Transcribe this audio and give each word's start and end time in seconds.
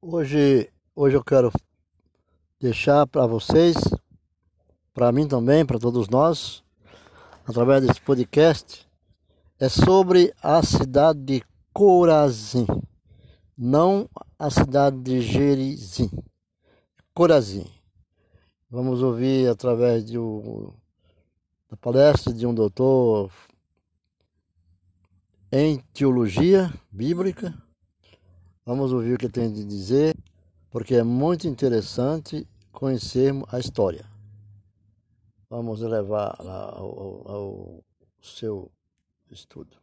Hoje, 0.00 0.70
hoje 0.94 1.16
eu 1.16 1.24
quero 1.24 1.50
deixar 2.60 3.04
para 3.08 3.26
vocês, 3.26 3.76
para 4.94 5.10
mim 5.10 5.26
também, 5.26 5.66
para 5.66 5.76
todos 5.76 6.08
nós, 6.08 6.62
através 7.44 7.84
desse 7.84 8.00
podcast, 8.02 8.88
é 9.58 9.68
sobre 9.68 10.32
a 10.40 10.62
cidade 10.62 11.18
de 11.18 11.42
Corazim, 11.72 12.64
não 13.56 14.08
a 14.38 14.48
cidade 14.50 15.00
de 15.00 15.20
Gerizim, 15.20 16.08
Corazim. 17.12 17.66
Vamos 18.70 19.02
ouvir 19.02 19.48
através 19.48 20.04
de 20.04 20.16
um, 20.16 20.72
da 21.68 21.76
palestra 21.76 22.32
de 22.32 22.46
um 22.46 22.54
doutor 22.54 23.32
em 25.50 25.80
teologia 25.92 26.72
bíblica. 26.88 27.52
Vamos 28.68 28.92
ouvir 28.92 29.14
o 29.14 29.18
que 29.18 29.30
tem 29.30 29.50
de 29.50 29.64
dizer, 29.64 30.14
porque 30.70 30.94
é 30.94 31.02
muito 31.02 31.48
interessante 31.48 32.46
conhecermos 32.70 33.48
a 33.50 33.58
história. 33.58 34.04
Vamos 35.48 35.80
levar 35.80 36.36
ao, 36.38 37.22
ao 37.26 37.84
seu 38.20 38.70
estudo. 39.30 39.74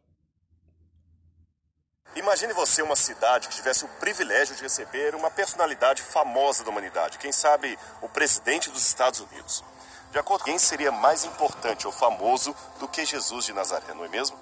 Imagine 2.14 2.52
você 2.52 2.80
uma 2.80 2.94
cidade 2.94 3.48
que 3.48 3.56
tivesse 3.56 3.84
o 3.84 3.88
privilégio 3.98 4.54
de 4.54 4.62
receber 4.62 5.16
uma 5.16 5.32
personalidade 5.32 6.00
famosa 6.00 6.62
da 6.62 6.70
humanidade, 6.70 7.18
quem 7.18 7.32
sabe 7.32 7.76
o 8.00 8.08
presidente 8.08 8.70
dos 8.70 8.86
Estados 8.86 9.18
Unidos. 9.18 9.64
De 10.12 10.18
acordo 10.20 10.44
com 10.44 10.50
quem 10.50 10.60
seria 10.60 10.92
mais 10.92 11.24
importante 11.24 11.88
ou 11.88 11.92
famoso 11.92 12.54
do 12.78 12.86
que 12.86 13.04
Jesus 13.04 13.46
de 13.46 13.52
Nazaré, 13.52 13.92
não 13.94 14.04
é 14.04 14.08
mesmo? 14.08 14.38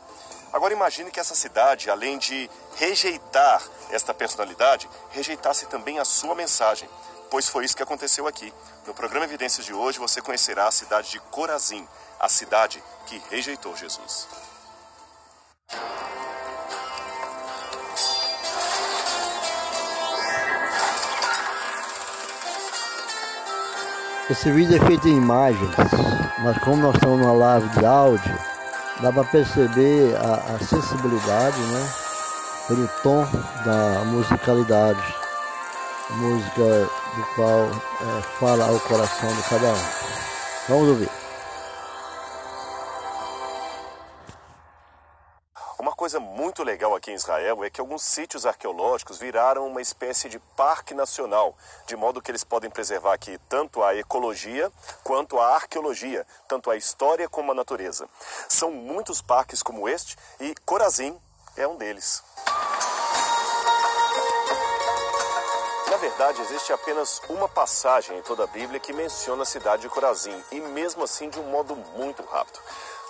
Agora 0.54 0.72
imagine 0.72 1.10
que 1.10 1.18
essa 1.18 1.34
cidade, 1.34 1.90
além 1.90 2.16
de 2.16 2.48
rejeitar 2.76 3.60
esta 3.90 4.14
personalidade, 4.14 4.88
rejeitasse 5.10 5.66
também 5.66 5.98
a 5.98 6.04
sua 6.04 6.32
mensagem, 6.32 6.88
pois 7.28 7.48
foi 7.48 7.64
isso 7.64 7.77
que 7.77 7.82
aconteceu 7.82 8.24
aqui. 8.28 8.55
No 8.86 8.94
programa 8.94 9.25
Evidências 9.25 9.66
de 9.66 9.75
hoje 9.75 9.98
você 9.98 10.22
conhecerá 10.22 10.69
a 10.69 10.70
cidade 10.70 11.10
de 11.10 11.19
Corazim, 11.19 11.84
a 12.20 12.28
cidade 12.28 12.80
que 13.06 13.20
rejeitou 13.30 13.77
Jesus. 13.77 14.28
Esse 24.30 24.52
vídeo 24.52 24.80
é 24.80 24.86
feito 24.86 25.08
em 25.08 25.16
imagens, 25.16 25.75
mas 26.44 26.56
como 26.62 26.77
nós 26.77 26.94
estamos 26.94 27.19
numa 27.19 27.32
live 27.32 27.69
de 27.70 27.84
áudio, 27.84 28.53
dá 29.05 29.12
para 29.12 29.24
perceber 29.24 30.16
a, 30.16 30.55
a, 30.55 30.58
sensibilidade, 30.58 31.60
né? 31.60 31.88
Pelo 32.66 32.88
tom 33.02 33.27
da 33.62 34.02
musicalidade, 34.06 35.14
música 36.08 36.88
do 37.14 37.22
qual 37.34 37.69
é, 37.69 38.22
fala 38.41 38.66
ao 38.66 38.80
coração 38.80 39.28
de 39.28 39.42
cada 39.42 39.72
um. 39.72 39.82
Vamos 40.69 40.88
ouvir. 40.88 41.23
Coisa 46.14 46.20
muito 46.20 46.62
legal 46.62 46.94
aqui 46.94 47.10
em 47.10 47.14
Israel 47.14 47.64
é 47.64 47.70
que 47.70 47.80
alguns 47.80 48.02
sítios 48.02 48.46
arqueológicos 48.46 49.18
viraram 49.18 49.66
uma 49.66 49.82
espécie 49.82 50.28
de 50.28 50.38
parque 50.38 50.94
nacional, 50.94 51.56
de 51.88 51.96
modo 51.96 52.22
que 52.22 52.30
eles 52.30 52.44
podem 52.44 52.70
preservar 52.70 53.14
aqui 53.14 53.36
tanto 53.48 53.82
a 53.82 53.96
ecologia 53.96 54.70
quanto 55.02 55.40
a 55.40 55.56
arqueologia, 55.56 56.24
tanto 56.46 56.70
a 56.70 56.76
história 56.76 57.28
como 57.28 57.50
a 57.50 57.54
natureza. 57.54 58.08
São 58.48 58.70
muitos 58.70 59.20
parques 59.20 59.60
como 59.60 59.88
este 59.88 60.16
e 60.38 60.54
Corazim 60.64 61.18
é 61.56 61.66
um 61.66 61.74
deles. 61.76 62.22
Na 65.90 65.96
verdade, 65.96 66.40
existe 66.42 66.72
apenas 66.72 67.20
uma 67.28 67.48
passagem 67.48 68.18
em 68.18 68.22
toda 68.22 68.44
a 68.44 68.48
Bíblia 68.48 68.78
que 68.78 68.92
menciona 68.92 69.42
a 69.42 69.46
cidade 69.46 69.82
de 69.82 69.88
Corazim, 69.88 70.44
e 70.52 70.60
mesmo 70.60 71.02
assim 71.02 71.28
de 71.28 71.40
um 71.40 71.50
modo 71.50 71.74
muito 71.74 72.22
rápido 72.22 72.60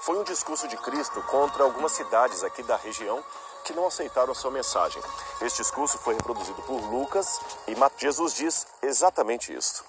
foi 0.05 0.19
um 0.19 0.23
discurso 0.23 0.69
de 0.69 0.77
Cristo 0.77 1.23
contra 1.23 1.65
algumas 1.65 1.93
cidades 1.93 2.45
aqui 2.45 2.63
da 2.63 2.77
região 2.77 3.25
que 3.65 3.73
não 3.73 3.87
aceitaram 3.87 4.33
a 4.33 4.35
sua 4.35 4.51
mensagem. 4.51 5.03
Este 5.41 5.63
discurso 5.63 5.97
foi 5.97 6.15
reproduzido 6.15 6.61
por 6.63 6.79
Lucas 6.79 7.41
e 7.67 7.75
Jesus 7.97 8.35
diz 8.35 8.67
exatamente 8.83 9.51
isso. 9.55 9.83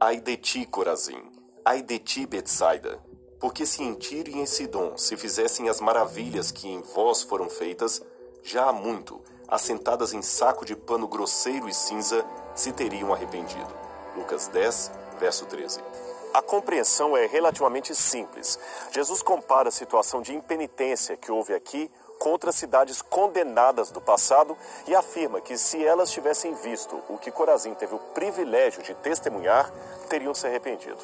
Ai 0.00 0.20
de 0.20 0.38
ti, 0.38 0.64
Corazim, 0.64 1.22
ai 1.62 1.82
de 1.82 1.98
ti, 1.98 2.24
Betsaida, 2.24 2.98
porque 3.38 3.66
se 3.66 3.82
em 3.82 3.94
Tiro 3.94 4.30
e 4.30 4.38
em 4.38 4.46
Sidom 4.46 4.96
se 4.96 5.18
fizessem 5.18 5.68
as 5.68 5.82
maravilhas 5.82 6.50
que 6.50 6.66
em 6.66 6.80
vós 6.80 7.22
foram 7.22 7.50
feitas, 7.50 8.00
já 8.42 8.70
há 8.70 8.72
muito, 8.72 9.22
assentadas 9.46 10.14
em 10.14 10.22
saco 10.22 10.64
de 10.64 10.74
pano 10.74 11.06
grosseiro 11.06 11.68
e 11.68 11.74
cinza, 11.74 12.24
se 12.54 12.72
teriam 12.72 13.12
arrependido. 13.12 13.68
Lucas 14.16 14.48
10, 14.48 14.90
verso 15.18 15.44
13. 15.44 15.82
A 16.34 16.42
compreensão 16.42 17.16
é 17.16 17.26
relativamente 17.26 17.94
simples. 17.94 18.58
Jesus 18.90 19.22
compara 19.22 19.68
a 19.68 19.72
situação 19.72 20.20
de 20.20 20.34
impenitência 20.34 21.16
que 21.16 21.30
houve 21.30 21.54
aqui 21.54 21.88
com 22.18 22.30
outras 22.30 22.56
cidades 22.56 23.00
condenadas 23.00 23.92
do 23.92 24.00
passado 24.00 24.58
e 24.88 24.96
afirma 24.96 25.40
que 25.40 25.56
se 25.56 25.84
elas 25.84 26.10
tivessem 26.10 26.52
visto 26.54 27.00
o 27.08 27.18
que 27.18 27.30
Corazim 27.30 27.72
teve 27.74 27.94
o 27.94 28.00
privilégio 28.00 28.82
de 28.82 28.96
testemunhar, 28.96 29.72
teriam 30.08 30.34
se 30.34 30.44
arrependido. 30.48 30.98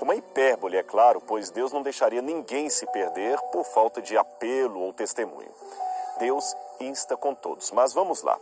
Uma 0.00 0.14
hipérbole, 0.14 0.76
é 0.76 0.84
claro, 0.84 1.20
pois 1.20 1.50
Deus 1.50 1.72
não 1.72 1.82
deixaria 1.82 2.22
ninguém 2.22 2.70
se 2.70 2.86
perder 2.86 3.40
por 3.50 3.64
falta 3.64 4.00
de 4.00 4.16
apelo 4.16 4.78
ou 4.78 4.92
testemunho. 4.92 5.50
Deus 6.20 6.54
insta 6.78 7.16
com 7.16 7.34
todos. 7.34 7.72
Mas 7.72 7.92
vamos 7.92 8.22
lá. 8.22 8.38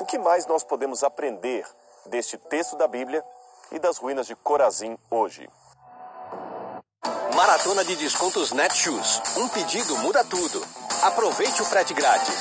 O 0.00 0.06
que 0.06 0.16
mais 0.16 0.46
nós 0.46 0.64
podemos 0.64 1.04
aprender 1.04 1.66
deste 2.06 2.38
texto 2.38 2.74
da 2.74 2.88
Bíblia 2.88 3.22
e 3.70 3.78
das 3.78 3.98
ruínas 3.98 4.26
de 4.26 4.34
Corazim 4.34 4.96
hoje? 5.10 5.46
Maratona 7.34 7.84
de 7.84 7.96
descontos 7.96 8.52
Netshoes. 8.52 9.20
Um 9.36 9.48
pedido 9.48 9.98
muda 9.98 10.24
tudo. 10.24 10.64
Aproveite 11.02 11.60
o 11.60 11.64
frete 11.64 11.92
grátis. 11.92 12.38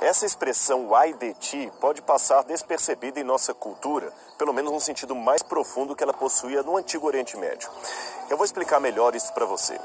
Essa 0.00 0.26
expressão 0.26 0.92
ai 0.92 1.12
de 1.12 1.32
ti 1.34 1.72
pode 1.80 2.02
passar 2.02 2.42
despercebida 2.42 3.20
em 3.20 3.24
nossa 3.24 3.54
cultura, 3.54 4.12
pelo 4.36 4.52
menos 4.52 4.72
no 4.72 4.80
sentido 4.80 5.14
mais 5.14 5.40
profundo 5.40 5.94
que 5.94 6.02
ela 6.02 6.12
possuía 6.12 6.64
no 6.64 6.76
Antigo 6.76 7.06
Oriente 7.06 7.36
Médio. 7.36 7.70
Eu 8.28 8.36
vou 8.36 8.44
explicar 8.44 8.80
melhor 8.80 9.14
isso 9.14 9.32
para 9.32 9.46
você. 9.46 9.80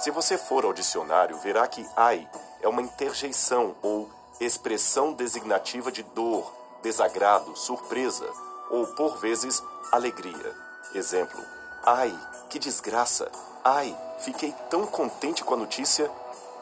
Se 0.00 0.10
você 0.10 0.36
for 0.36 0.66
ao 0.66 0.74
dicionário, 0.74 1.38
verá 1.38 1.66
que 1.66 1.88
ai 1.96 2.28
é 2.62 2.68
uma 2.68 2.82
interjeição 2.82 3.74
ou 3.82 4.08
expressão 4.40 5.12
designativa 5.12 5.90
de 5.90 6.02
dor, 6.02 6.52
desagrado, 6.82 7.56
surpresa 7.56 8.28
ou, 8.70 8.86
por 8.88 9.18
vezes, 9.18 9.62
alegria. 9.92 10.54
Exemplo: 10.94 11.40
Ai, 11.84 12.16
que 12.48 12.58
desgraça! 12.58 13.30
Ai, 13.64 13.96
fiquei 14.20 14.52
tão 14.70 14.86
contente 14.86 15.44
com 15.44 15.54
a 15.54 15.58
notícia! 15.58 16.10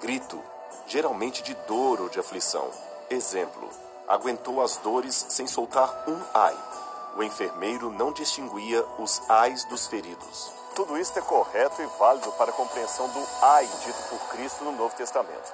Grito, 0.00 0.41
geralmente 0.87 1.42
de 1.42 1.54
dor 1.66 2.00
ou 2.00 2.08
de 2.08 2.19
aflição. 2.19 2.70
Exemplo: 3.10 3.69
Aguentou 4.06 4.62
as 4.62 4.76
dores 4.78 5.26
sem 5.28 5.47
soltar 5.47 6.04
um 6.08 6.19
ai. 6.34 6.56
O 7.16 7.22
enfermeiro 7.22 7.91
não 7.91 8.12
distinguia 8.12 8.84
os 8.98 9.20
ais 9.28 9.64
dos 9.64 9.87
feridos. 9.87 10.53
Tudo 10.75 10.97
isso 10.97 11.19
é 11.19 11.22
correto 11.22 11.82
e 11.82 11.87
válido 11.98 12.31
para 12.32 12.50
a 12.50 12.54
compreensão 12.54 13.08
do 13.08 13.26
ai 13.42 13.66
dito 13.84 14.03
por 14.08 14.20
Cristo 14.28 14.62
no 14.64 14.72
Novo 14.72 14.94
Testamento. 14.94 15.53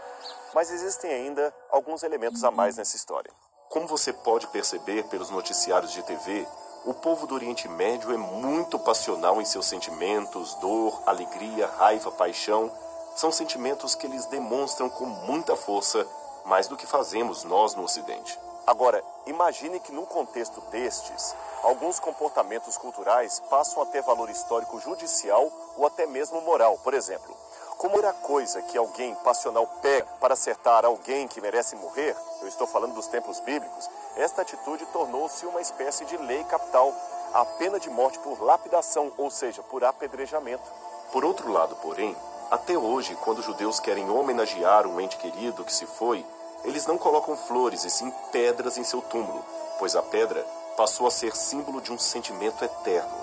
Mas 0.55 0.71
existem 0.71 1.13
ainda 1.13 1.53
alguns 1.69 2.05
elementos 2.05 2.45
a 2.45 2.51
mais 2.51 2.77
nessa 2.77 2.95
história. 2.95 3.33
Como 3.69 3.89
você 3.89 4.13
pode 4.13 4.47
perceber 4.47 5.03
pelos 5.09 5.29
noticiários 5.29 5.91
de 5.93 6.03
TV, 6.05 6.47
o 6.85 6.95
povo 6.95 7.27
do 7.27 7.35
Oriente 7.35 7.69
Médio 7.69 8.13
é 8.13 8.17
muito 8.17 8.79
passional 8.79 9.43
em 9.43 9.45
seus 9.45 9.67
sentimentos, 9.67 10.55
dor, 10.57 11.03
alegria, 11.07 11.67
raiva, 11.67 12.13
paixão. 12.13 12.71
São 13.17 13.33
sentimentos 13.33 13.97
que 13.97 14.07
eles 14.07 14.27
demonstram 14.27 14.89
com 14.89 15.07
muita 15.07 15.57
força, 15.57 16.07
mais 16.45 16.69
do 16.69 16.77
que 16.77 16.87
fazemos 16.87 17.43
nós 17.43 17.75
no 17.75 17.83
Ocidente. 17.83 18.39
Agora, 18.67 19.03
imagine 19.27 19.81
que 19.81 19.93
num 19.93 20.07
contexto 20.07 20.61
destes, 20.71 21.35
alguns 21.63 21.99
comportamentos 21.99 22.79
culturais 22.79 23.41
passam 23.51 23.83
a 23.83 23.87
ter 23.87 24.03
valor 24.03 24.31
histórico 24.31 24.81
judicial 24.81 25.51
ou 25.77 25.87
até 25.87 26.07
mesmo 26.07 26.41
moral. 26.43 26.79
Por 26.79 26.95
exemplo, 26.95 27.37
como 27.85 27.99
era 27.99 28.15
coisa 28.15 28.63
que 28.63 28.79
alguém 28.79 29.15
passional 29.17 29.67
pega 29.83 30.07
para 30.19 30.33
acertar 30.33 30.87
alguém 30.87 31.29
que 31.29 31.39
merece 31.39 31.77
morrer, 31.77 32.17
eu 32.41 32.49
estou 32.49 32.67
falando 32.67 32.95
dos 32.95 33.09
tempos 33.09 33.41
bíblicos, 33.41 33.91
esta 34.17 34.41
atitude 34.41 34.87
tornou-se 34.87 35.45
uma 35.45 35.61
espécie 35.61 36.07
de 36.07 36.17
lei 36.17 36.43
capital, 36.45 36.95
a 37.35 37.45
pena 37.45 37.79
de 37.79 37.91
morte 37.91 38.19
por 38.21 38.41
lapidação, 38.41 39.13
ou 39.19 39.31
seja, 39.31 39.63
por 39.65 39.85
apedrejamento. 39.85 40.65
Por 41.13 41.27
outro 41.27 41.53
lado, 41.53 41.77
porém, 41.83 42.17
até 42.51 42.75
hoje, 42.75 43.15
quando 43.17 43.41
os 43.41 43.45
judeus 43.45 43.79
querem 43.79 44.09
homenagear 44.09 44.87
um 44.87 44.99
ente 44.99 45.19
querido 45.19 45.63
que 45.63 45.73
se 45.73 45.85
foi, 45.85 46.25
eles 46.65 46.87
não 46.87 46.97
colocam 46.97 47.37
flores 47.37 47.85
e 47.85 47.91
sim 47.91 48.11
pedras 48.33 48.79
em 48.79 48.85
seu 48.85 49.03
túmulo, 49.03 49.45
pois 49.79 49.95
a 49.95 50.01
pedra 50.03 50.43
passou 50.75 51.07
a 51.07 51.11
ser 51.11 51.37
símbolo 51.37 51.83
de 51.83 51.93
um 51.93 51.99
sentimento 51.99 52.65
eterno. 52.65 53.15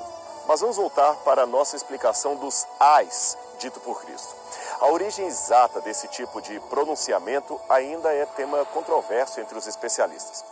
Mas 0.47 0.61
vamos 0.61 0.75
voltar 0.75 1.15
para 1.23 1.41
a 1.41 1.47
nossa 1.47 1.75
explicação 1.75 2.35
dos 2.35 2.67
ais 2.79 3.35
dito 3.57 3.79
por 3.79 4.03
Cristo. 4.03 4.40
A 4.81 4.87
origem 4.87 5.27
exata 5.27 5.79
desse 5.79 6.07
tipo 6.07 6.41
de 6.41 6.59
pronunciamento 6.61 7.61
ainda 7.69 8.11
é 8.11 8.25
tema 8.25 8.65
controverso 8.65 9.39
entre 9.39 9.55
os 9.55 9.67
especialistas. 9.67 10.43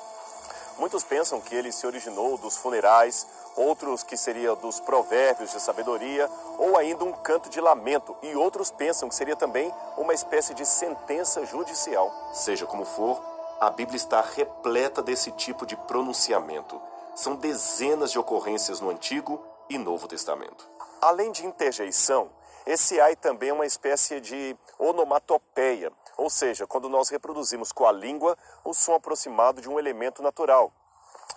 Muitos 0.77 1.03
pensam 1.03 1.41
que 1.41 1.55
ele 1.55 1.71
se 1.71 1.87
originou 1.87 2.37
dos 2.37 2.55
funerais, 2.55 3.25
outros 3.55 4.03
que 4.03 4.15
seria 4.15 4.55
dos 4.55 4.79
provérbios 4.79 5.49
de 5.49 5.59
sabedoria, 5.59 6.29
ou 6.59 6.77
ainda 6.77 7.03
um 7.05 7.11
canto 7.11 7.49
de 7.49 7.59
lamento, 7.59 8.15
e 8.21 8.35
outros 8.35 8.69
pensam 8.69 9.09
que 9.09 9.15
seria 9.15 9.35
também 9.35 9.73
uma 9.97 10.13
espécie 10.13 10.53
de 10.53 10.63
sentença 10.63 11.43
judicial. 11.43 12.13
Seja 12.31 12.67
como 12.67 12.85
for, 12.85 13.19
a 13.59 13.71
Bíblia 13.71 13.97
está 13.97 14.21
repleta 14.21 15.01
desse 15.01 15.31
tipo 15.31 15.65
de 15.65 15.75
pronunciamento. 15.75 16.79
São 17.15 17.35
dezenas 17.35 18.11
de 18.11 18.19
ocorrências 18.19 18.79
no 18.79 18.91
Antigo 18.91 19.43
e 19.67 19.77
Novo 19.79 20.07
Testamento. 20.07 20.69
Além 21.01 21.31
de 21.31 21.47
interjeição, 21.47 22.29
esse 22.65 22.99
ai 22.99 23.15
também 23.15 23.49
é 23.49 23.53
uma 23.53 23.65
espécie 23.65 24.19
de 24.19 24.55
onomatopeia, 24.77 25.91
ou 26.17 26.29
seja, 26.29 26.67
quando 26.67 26.89
nós 26.89 27.09
reproduzimos 27.09 27.71
com 27.71 27.85
a 27.85 27.91
língua 27.91 28.37
o 28.63 28.73
som 28.73 28.93
aproximado 28.93 29.61
de 29.61 29.69
um 29.69 29.79
elemento 29.79 30.21
natural. 30.21 30.71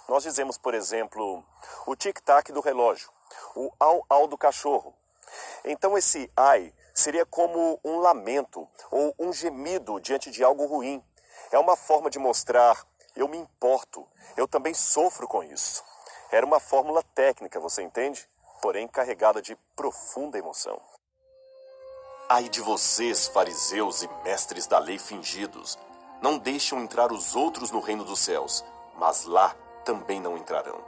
Nós 0.08 0.22
dizemos, 0.22 0.58
por 0.58 0.74
exemplo, 0.74 1.44
o 1.86 1.94
tic-tac 1.94 2.52
do 2.52 2.60
relógio, 2.60 3.10
o 3.54 3.70
au-au 3.78 4.26
do 4.26 4.36
cachorro. 4.36 4.94
Então 5.64 5.96
esse 5.96 6.30
ai 6.36 6.72
seria 6.94 7.24
como 7.24 7.78
um 7.84 7.98
lamento 7.98 8.68
ou 8.90 9.14
um 9.18 9.32
gemido 9.32 10.00
diante 10.00 10.30
de 10.30 10.42
algo 10.42 10.66
ruim. 10.66 11.02
É 11.50 11.58
uma 11.58 11.76
forma 11.76 12.10
de 12.10 12.18
mostrar 12.18 12.84
eu 13.14 13.28
me 13.28 13.36
importo, 13.36 14.06
eu 14.36 14.48
também 14.48 14.74
sofro 14.74 15.28
com 15.28 15.42
isso. 15.42 15.84
Era 16.30 16.46
uma 16.46 16.58
fórmula 16.58 17.02
técnica, 17.14 17.60
você 17.60 17.82
entende? 17.82 18.26
Porém 18.62 18.88
carregada 18.88 19.42
de 19.42 19.54
profunda 19.76 20.38
emoção. 20.38 20.80
Ai 22.34 22.48
de 22.48 22.62
vocês, 22.62 23.26
fariseus 23.26 24.02
e 24.02 24.08
mestres 24.24 24.66
da 24.66 24.78
lei 24.78 24.98
fingidos! 24.98 25.78
Não 26.22 26.38
deixam 26.38 26.80
entrar 26.80 27.12
os 27.12 27.36
outros 27.36 27.70
no 27.70 27.78
reino 27.78 28.04
dos 28.04 28.20
céus, 28.20 28.64
mas 28.96 29.26
lá 29.26 29.54
também 29.84 30.18
não 30.18 30.38
entrarão. 30.38 30.80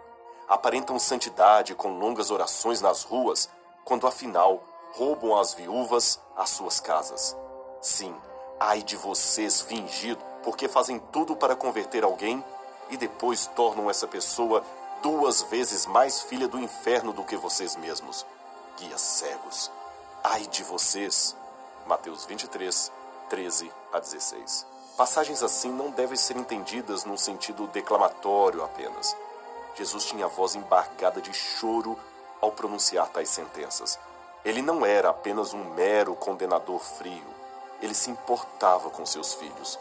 Aparentam 0.49 0.99
santidade 0.99 1.75
com 1.75 1.99
longas 1.99 2.31
orações 2.31 2.81
nas 2.81 3.03
ruas, 3.03 3.51
quando 3.85 4.07
afinal 4.07 4.65
roubam 4.95 5.39
as 5.39 5.53
viúvas 5.53 6.19
às 6.35 6.49
suas 6.49 6.81
casas. 6.81 7.37
Sim, 7.79 8.17
ai 8.59 8.83
de 8.83 8.97
vocês 8.97 9.61
fingidos, 9.61 10.25
porque 10.43 10.67
fazem 10.67 10.99
tudo 10.99 11.37
para 11.37 11.55
converter 11.55 12.05
alguém 12.05 12.43
e 12.89 12.97
depois 12.97 13.47
tornam 13.49 13.91
essa 13.91 14.09
pessoa 14.09 14.65
duas 15.03 15.43
vezes 15.43 15.85
mais 15.85 16.23
filha 16.23 16.49
do 16.49 16.59
inferno 16.59 17.13
do 17.13 17.23
que 17.23 17.37
vocês 17.37 17.77
mesmos. 17.77 18.25
Guias 18.79 19.03
cegos. 19.03 19.71
Ai 20.27 20.47
de 20.47 20.65
vocês! 20.65 21.37
Mateus 21.87 22.25
23, 22.25 22.91
13 23.29 23.71
a 23.93 24.01
16. 24.01 24.67
Passagens 24.97 25.43
assim 25.43 25.71
não 25.71 25.91
devem 25.91 26.17
ser 26.17 26.35
entendidas 26.39 27.05
num 27.05 27.19
sentido 27.19 27.67
declamatório 27.67 28.65
apenas. 28.65 29.15
Jesus 29.75 30.07
tinha 30.07 30.25
a 30.25 30.29
voz 30.29 30.55
embargada 30.55 31.21
de 31.21 31.31
choro 31.35 31.99
ao 32.41 32.51
pronunciar 32.51 33.11
tais 33.11 33.29
sentenças. 33.29 33.99
Ele 34.43 34.63
não 34.63 34.87
era 34.87 35.11
apenas 35.11 35.53
um 35.53 35.63
mero 35.75 36.17
condenador 36.17 36.81
frio. 36.81 37.27
Ele 37.83 37.95
se 37.95 38.11
importava 38.11 38.89
com 38.89 39.05
seus 39.05 39.35
filhos 39.35 39.79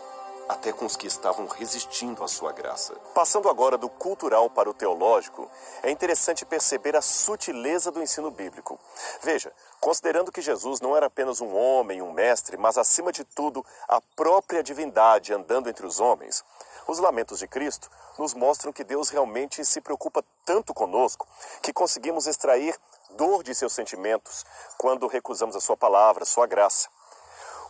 até 0.48 0.72
com 0.72 0.86
os 0.86 0.96
que 0.96 1.08
estavam 1.08 1.48
resistindo 1.48 2.24
à 2.24 2.28
sua 2.28 2.52
graça. 2.52 2.94
Passando 3.14 3.50
agora 3.50 3.78
do 3.78 3.90
cultural 3.90 4.50
para 4.50 4.70
o 4.70 4.74
teológico, 4.74 5.50
é 5.82 5.90
interessante 5.90 6.46
perceber 6.46 6.96
a 6.96 7.02
sutileza 7.02 7.92
do 7.92 8.02
ensino 8.02 8.30
bíblico. 8.30 8.80
Veja, 9.22 9.52
considerando 9.80 10.32
que 10.32 10.42
Jesus 10.42 10.82
não 10.82 10.96
era 10.96 11.08
apenas 11.08 11.42
um 11.42 11.56
homem, 11.56 12.02
um 12.02 12.12
mestre, 12.12 12.58
mas 12.58 12.78
acima 12.78 13.12
de 13.12 13.24
tudo 13.24 13.66
a 13.88 14.02
própria 14.16 14.64
divindade 14.64 15.34
andando 15.34 15.70
entre 15.70 15.86
os 15.86 16.00
homens, 16.00 16.44
os 16.88 17.00
lamentos 17.00 17.40
de 17.40 17.48
Cristo 17.48 17.90
nos 18.20 18.34
mostram 18.34 18.74
que 18.74 18.84
Deus 18.84 19.10
realmente 19.10 19.64
se 19.64 19.80
preocupa 19.82 20.24
tanto 20.46 20.74
conosco 20.74 21.28
que 21.62 21.74
conseguimos 21.74 22.28
extrair 22.28 22.76
dor 23.12 23.44
de 23.44 23.56
seus 23.56 23.74
sentimentos 23.74 24.46
quando 24.78 25.08
recusamos 25.08 25.56
a 25.56 25.62
sua 25.62 25.78
palavra, 25.78 26.24
a 26.24 26.28
sua 26.28 26.46
graça. 26.46 26.90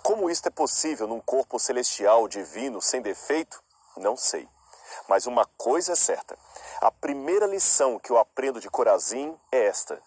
Como 0.04 0.30
isto 0.30 0.48
é 0.50 0.52
possível 0.52 1.08
num 1.08 1.22
corpo 1.22 1.58
celestial 1.58 2.28
divino 2.28 2.82
sem 2.82 3.02
defeito? 3.02 3.64
Não 3.96 4.18
sei. 4.18 4.46
Mas 5.08 5.26
uma 5.26 5.46
coisa 5.58 5.94
é 5.94 5.96
certa: 5.96 6.38
a 6.82 6.92
primeira 6.92 7.48
lição 7.48 7.98
que 7.98 8.12
eu 8.12 8.18
aprendo 8.18 8.60
de 8.60 8.70
Corazim 8.70 9.34
é 9.50 9.66
esta: 9.68 9.98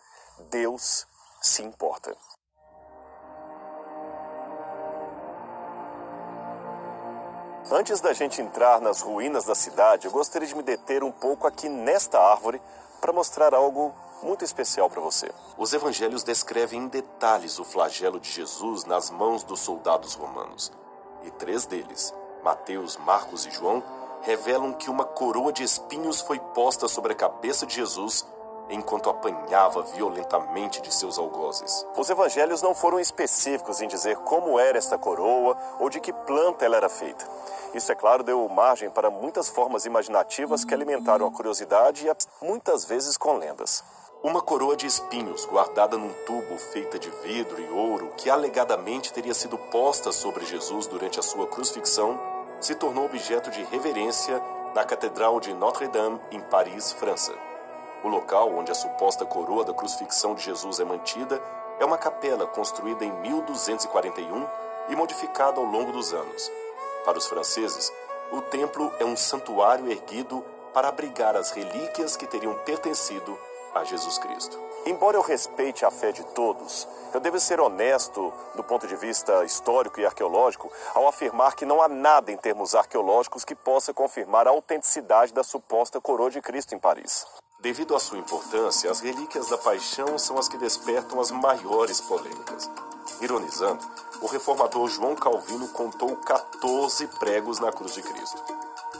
Deus 0.50 1.06
se 1.40 1.62
importa. 1.62 2.14
Antes 7.70 8.00
da 8.00 8.12
gente 8.12 8.40
entrar 8.40 8.80
nas 8.80 9.00
ruínas 9.00 9.44
da 9.44 9.54
cidade, 9.54 10.06
eu 10.06 10.12
gostaria 10.12 10.46
de 10.46 10.54
me 10.54 10.62
deter 10.62 11.02
um 11.02 11.10
pouco 11.10 11.46
aqui 11.46 11.68
nesta 11.70 12.20
árvore 12.20 12.60
para 13.00 13.14
mostrar 13.14 13.54
algo 13.54 13.94
muito 14.22 14.44
especial 14.44 14.88
para 14.88 15.00
você. 15.00 15.30
Os 15.56 15.72
evangelhos 15.72 16.22
descrevem 16.22 16.82
em 16.82 16.88
detalhes 16.88 17.58
o 17.58 17.64
flagelo 17.64 18.18
de 18.18 18.30
Jesus 18.30 18.84
nas 18.84 19.10
mãos 19.10 19.42
dos 19.42 19.60
soldados 19.60 20.14
romanos. 20.14 20.72
E 21.24 21.30
três 21.30 21.66
deles, 21.66 22.14
Mateus, 22.42 22.96
Marcos 22.96 23.46
e 23.46 23.50
João, 23.50 23.82
revelam 24.22 24.72
que 24.72 24.90
uma 24.90 25.04
coroa 25.04 25.52
de 25.52 25.62
espinhos 25.62 26.20
foi 26.20 26.38
posta 26.38 26.88
sobre 26.88 27.12
a 27.12 27.16
cabeça 27.16 27.66
de 27.66 27.74
Jesus 27.74 28.26
enquanto 28.68 29.08
apanhava 29.08 29.82
violentamente 29.82 30.80
de 30.80 30.92
seus 30.92 31.18
algozes. 31.18 31.86
Os 31.96 32.10
evangelhos 32.10 32.62
não 32.62 32.74
foram 32.74 32.98
específicos 32.98 33.80
em 33.80 33.88
dizer 33.88 34.16
como 34.18 34.58
era 34.58 34.78
esta 34.78 34.98
coroa 34.98 35.56
ou 35.78 35.88
de 35.88 36.00
que 36.00 36.12
planta 36.12 36.64
ela 36.64 36.76
era 36.76 36.88
feita. 36.88 37.24
Isso, 37.74 37.92
é 37.92 37.94
claro, 37.94 38.24
deu 38.24 38.48
margem 38.48 38.90
para 38.90 39.10
muitas 39.10 39.48
formas 39.48 39.84
imaginativas 39.84 40.64
que 40.64 40.74
alimentaram 40.74 41.26
a 41.26 41.30
curiosidade 41.30 42.06
e 42.06 42.44
muitas 42.44 42.84
vezes 42.84 43.16
com 43.16 43.36
lendas. 43.36 43.84
Uma 44.26 44.42
coroa 44.42 44.76
de 44.76 44.88
espinhos 44.88 45.46
guardada 45.46 45.96
num 45.96 46.12
tubo 46.26 46.58
feita 46.58 46.98
de 46.98 47.08
vidro 47.22 47.62
e 47.62 47.68
ouro, 47.68 48.12
que 48.16 48.28
alegadamente 48.28 49.12
teria 49.12 49.32
sido 49.32 49.56
posta 49.56 50.10
sobre 50.10 50.44
Jesus 50.44 50.88
durante 50.88 51.20
a 51.20 51.22
sua 51.22 51.46
crucifixão, 51.46 52.20
se 52.60 52.74
tornou 52.74 53.04
objeto 53.04 53.52
de 53.52 53.62
reverência 53.62 54.42
na 54.74 54.84
Catedral 54.84 55.38
de 55.38 55.54
Notre-Dame, 55.54 56.20
em 56.32 56.40
Paris, 56.40 56.90
França. 56.90 57.32
O 58.02 58.08
local 58.08 58.52
onde 58.52 58.72
a 58.72 58.74
suposta 58.74 59.24
coroa 59.24 59.64
da 59.64 59.72
crucifixão 59.72 60.34
de 60.34 60.42
Jesus 60.42 60.80
é 60.80 60.84
mantida 60.84 61.40
é 61.78 61.84
uma 61.84 61.96
capela 61.96 62.48
construída 62.48 63.04
em 63.04 63.12
1241 63.20 64.44
e 64.88 64.96
modificada 64.96 65.60
ao 65.60 65.64
longo 65.64 65.92
dos 65.92 66.12
anos. 66.12 66.50
Para 67.04 67.16
os 67.16 67.28
franceses, 67.28 67.92
o 68.32 68.40
templo 68.40 68.92
é 68.98 69.04
um 69.04 69.16
santuário 69.16 69.88
erguido 69.88 70.44
para 70.74 70.88
abrigar 70.88 71.36
as 71.36 71.52
relíquias 71.52 72.16
que 72.16 72.26
teriam 72.26 72.54
pertencido 72.64 73.38
a 73.78 73.84
Jesus 73.84 74.18
Cristo. 74.18 74.58
Embora 74.86 75.16
eu 75.16 75.22
respeite 75.22 75.84
a 75.84 75.90
fé 75.90 76.12
de 76.12 76.22
todos, 76.26 76.86
eu 77.12 77.20
devo 77.20 77.40
ser 77.40 77.60
honesto 77.60 78.32
do 78.54 78.62
ponto 78.62 78.86
de 78.86 78.94
vista 78.94 79.44
histórico 79.44 80.00
e 80.00 80.06
arqueológico 80.06 80.70
ao 80.94 81.08
afirmar 81.08 81.56
que 81.56 81.66
não 81.66 81.82
há 81.82 81.88
nada 81.88 82.30
em 82.30 82.36
termos 82.36 82.74
arqueológicos 82.74 83.44
que 83.44 83.54
possa 83.54 83.92
confirmar 83.92 84.46
a 84.46 84.50
autenticidade 84.50 85.32
da 85.32 85.42
suposta 85.42 86.00
coroa 86.00 86.30
de 86.30 86.40
Cristo 86.40 86.74
em 86.74 86.78
Paris. 86.78 87.26
Devido 87.60 87.96
à 87.96 87.98
sua 87.98 88.18
importância, 88.18 88.90
as 88.90 89.00
relíquias 89.00 89.48
da 89.48 89.58
paixão 89.58 90.18
são 90.18 90.38
as 90.38 90.48
que 90.48 90.58
despertam 90.58 91.18
as 91.18 91.30
maiores 91.30 92.00
polêmicas. 92.00 92.70
Ironizando, 93.20 93.84
o 94.20 94.26
reformador 94.26 94.88
João 94.88 95.14
Calvino 95.14 95.68
contou 95.68 96.14
14 96.16 97.06
pregos 97.18 97.58
na 97.58 97.72
cruz 97.72 97.94
de 97.94 98.02
Cristo. 98.02 98.42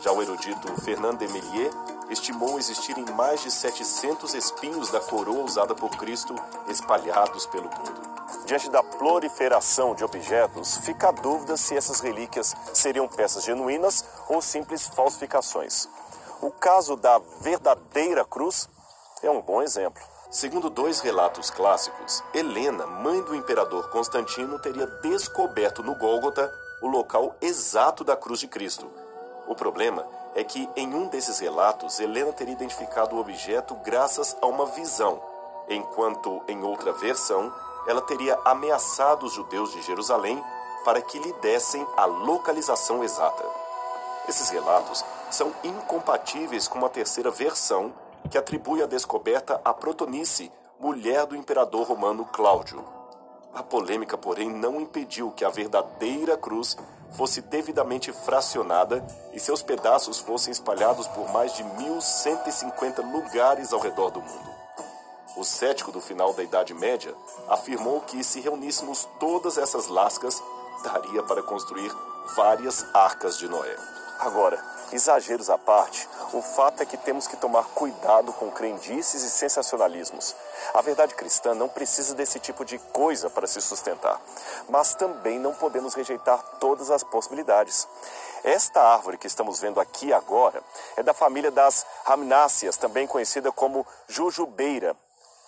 Já 0.00 0.10
o 0.10 0.22
erudito 0.22 0.80
Fernand 0.82 1.16
de 1.16 1.28
Méliès 1.28 1.74
estimou 2.10 2.58
existirem 2.58 3.04
mais 3.14 3.42
de 3.42 3.50
700 3.50 4.34
espinhos 4.34 4.90
da 4.90 5.00
coroa 5.00 5.44
usada 5.44 5.74
por 5.74 5.90
Cristo 5.90 6.34
espalhados 6.68 7.46
pelo 7.46 7.64
mundo. 7.64 8.16
Diante 8.44 8.70
da 8.70 8.82
proliferação 8.82 9.94
de 9.94 10.04
objetos, 10.04 10.78
fica 10.78 11.08
a 11.08 11.12
dúvida 11.12 11.56
se 11.56 11.76
essas 11.76 12.00
relíquias 12.00 12.54
seriam 12.72 13.08
peças 13.08 13.44
genuínas 13.44 14.04
ou 14.28 14.40
simples 14.40 14.86
falsificações. 14.86 15.88
O 16.40 16.50
caso 16.50 16.96
da 16.96 17.18
verdadeira 17.40 18.24
cruz 18.24 18.68
é 19.22 19.30
um 19.30 19.40
bom 19.40 19.62
exemplo. 19.62 20.02
Segundo 20.30 20.68
dois 20.68 21.00
relatos 21.00 21.50
clássicos, 21.50 22.22
Helena, 22.34 22.86
mãe 22.86 23.22
do 23.22 23.34
imperador 23.34 23.88
Constantino, 23.90 24.58
teria 24.58 24.86
descoberto 24.86 25.82
no 25.82 25.96
Gólgota 25.96 26.52
o 26.82 26.88
local 26.88 27.34
exato 27.40 28.04
da 28.04 28.16
cruz 28.16 28.40
de 28.40 28.48
Cristo. 28.48 28.86
O 29.46 29.54
problema 29.54 30.02
é 30.02 30.25
que 30.44 30.68
em 30.76 30.94
um 30.94 31.08
desses 31.08 31.38
relatos, 31.38 31.98
Helena 31.98 32.32
teria 32.32 32.54
identificado 32.54 33.16
o 33.16 33.20
objeto 33.20 33.74
graças 33.76 34.36
a 34.40 34.46
uma 34.46 34.66
visão, 34.66 35.20
enquanto 35.68 36.42
em 36.46 36.62
outra 36.62 36.92
versão, 36.92 37.52
ela 37.86 38.02
teria 38.02 38.38
ameaçado 38.44 39.24
os 39.24 39.32
judeus 39.32 39.72
de 39.72 39.82
Jerusalém 39.82 40.42
para 40.84 41.00
que 41.00 41.18
lhe 41.18 41.32
dessem 41.34 41.86
a 41.96 42.04
localização 42.04 43.02
exata. 43.02 43.44
Esses 44.28 44.50
relatos 44.50 45.04
são 45.30 45.52
incompatíveis 45.64 46.68
com 46.68 46.78
uma 46.78 46.88
terceira 46.88 47.30
versão 47.30 47.92
que 48.30 48.36
atribui 48.36 48.82
a 48.82 48.86
descoberta 48.86 49.60
a 49.64 49.72
Protonice, 49.72 50.52
mulher 50.78 51.26
do 51.26 51.36
imperador 51.36 51.86
romano 51.86 52.24
Cláudio. 52.24 52.84
A 53.54 53.62
polêmica, 53.62 54.18
porém, 54.18 54.50
não 54.50 54.80
impediu 54.80 55.30
que 55.30 55.44
a 55.44 55.48
verdadeira 55.48 56.36
cruz 56.36 56.76
fosse 57.16 57.40
devidamente 57.40 58.12
fracionada 58.12 59.04
e 59.32 59.40
seus 59.40 59.62
pedaços 59.62 60.18
fossem 60.18 60.52
espalhados 60.52 61.08
por 61.08 61.32
mais 61.32 61.54
de 61.54 61.64
1.150 61.64 63.02
lugares 63.10 63.72
ao 63.72 63.80
redor 63.80 64.10
do 64.10 64.20
mundo. 64.20 64.54
O 65.36 65.44
cético 65.44 65.90
do 65.92 66.00
final 66.00 66.32
da 66.32 66.42
Idade 66.42 66.72
Média 66.74 67.14
afirmou 67.48 68.00
que 68.00 68.22
se 68.22 68.40
reuníssemos 68.40 69.08
todas 69.18 69.58
essas 69.58 69.88
lascas, 69.88 70.42
daria 70.82 71.22
para 71.22 71.42
construir 71.42 71.90
várias 72.34 72.84
arcas 72.94 73.38
de 73.38 73.48
Noé. 73.48 73.76
Agora, 74.18 74.62
exageros 74.92 75.50
à 75.50 75.58
parte, 75.58 76.08
o 76.36 76.42
fato 76.42 76.82
é 76.82 76.86
que 76.86 76.96
temos 76.96 77.26
que 77.26 77.36
tomar 77.36 77.64
cuidado 77.66 78.32
com 78.32 78.50
crendices 78.50 79.22
e 79.22 79.30
sensacionalismos. 79.30 80.34
A 80.74 80.82
verdade 80.82 81.14
cristã 81.14 81.54
não 81.54 81.68
precisa 81.68 82.14
desse 82.14 82.38
tipo 82.38 82.64
de 82.64 82.78
coisa 82.78 83.30
para 83.30 83.46
se 83.46 83.60
sustentar, 83.60 84.20
mas 84.68 84.94
também 84.94 85.38
não 85.38 85.54
podemos 85.54 85.94
rejeitar 85.94 86.42
todas 86.60 86.90
as 86.90 87.02
possibilidades. 87.02 87.88
Esta 88.44 88.80
árvore 88.80 89.18
que 89.18 89.26
estamos 89.26 89.60
vendo 89.60 89.80
aqui 89.80 90.12
agora 90.12 90.62
é 90.96 91.02
da 91.02 91.14
família 91.14 91.50
das 91.50 91.86
Ramináceas, 92.04 92.76
também 92.76 93.06
conhecida 93.06 93.50
como 93.50 93.86
jujubeira, 94.06 94.94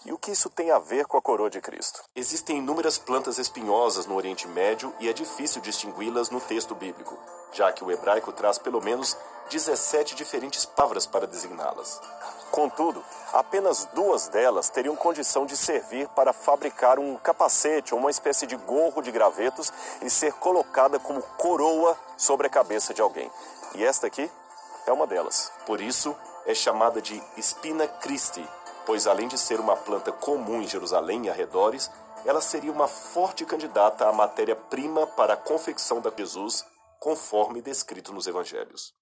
e 0.09 0.13
o 0.13 0.17
que 0.17 0.31
isso 0.31 0.49
tem 0.49 0.71
a 0.71 0.79
ver 0.79 1.05
com 1.05 1.19
a 1.19 1.23
coroa 1.23 1.51
de 1.51 1.61
Cristo? 1.61 2.03
Existem 2.17 2.57
inúmeras 2.57 2.97
plantas 2.97 3.39
espinhosas 3.39 4.07
no 4.07 4.17
Oriente 4.17 4.49
Médio 4.49 4.91
e 4.99 5.07
é 5.07 5.13
difícil 5.13 5.61
distingui-las 5.61 6.31
no 6.31 6.41
texto 6.41 6.75
bíblico, 6.75 7.19
já 7.53 7.71
que 7.71 7.85
o 7.85 7.93
hebraico 7.93 8.33
traz 8.33 8.57
pelo 8.57 8.81
menos 8.81 9.15
17 9.51 10.15
diferentes 10.15 10.65
palavras 10.65 11.05
para 11.05 11.27
designá-las. 11.27 12.01
Contudo, 12.51 13.05
apenas 13.35 13.85
duas 13.93 14.29
delas 14.29 14.71
teriam 14.71 14.97
condição 14.97 15.45
de 15.45 15.59
servir 15.59 16.09
para 16.09 16.33
fabricar 16.33 16.99
um 16.99 17.15
capacete 17.17 17.93
ou 17.93 18.01
uma 18.01 18.11
espécie 18.11 18.47
de 18.47 18.57
gorro 18.57 19.03
de 19.03 19.13
gravetos 19.13 19.71
e 20.01 20.09
ser 20.09 20.33
colocada 20.33 20.99
como 20.99 21.21
coroa 21.37 21.95
sobre 22.17 22.47
a 22.47 22.51
cabeça 22.51 22.95
de 22.95 23.03
alguém. 23.03 23.31
E 23.75 23.85
esta 23.85 24.07
aqui 24.07 24.31
é 24.87 24.93
uma 24.93 25.07
delas. 25.07 25.53
Por 25.67 25.83
isso, 25.83 26.17
é 26.47 26.55
chamada 26.55 27.03
de 27.03 27.23
Spina 27.39 27.87
Christi, 27.87 28.43
pois 28.89 29.07
além 29.07 29.29
de 29.29 29.37
ser 29.37 29.61
uma 29.61 29.77
planta 29.77 30.11
comum 30.11 30.63
em 30.63 30.67
Jerusalém 30.67 31.27
e 31.27 31.29
arredores, 31.29 31.91
ela 32.25 32.41
seria 32.41 32.73
uma 32.73 32.89
forte 32.89 33.45
candidata 33.45 34.09
à 34.09 34.13
matéria-prima 34.15 35.07
para 35.09 35.35
a 35.35 35.37
confecção 35.37 36.01
da 36.01 36.11
Jesus, 36.17 36.65
conforme 36.99 37.61
descrito 37.61 38.15
nos 38.15 38.27
evangelhos. 38.27 38.95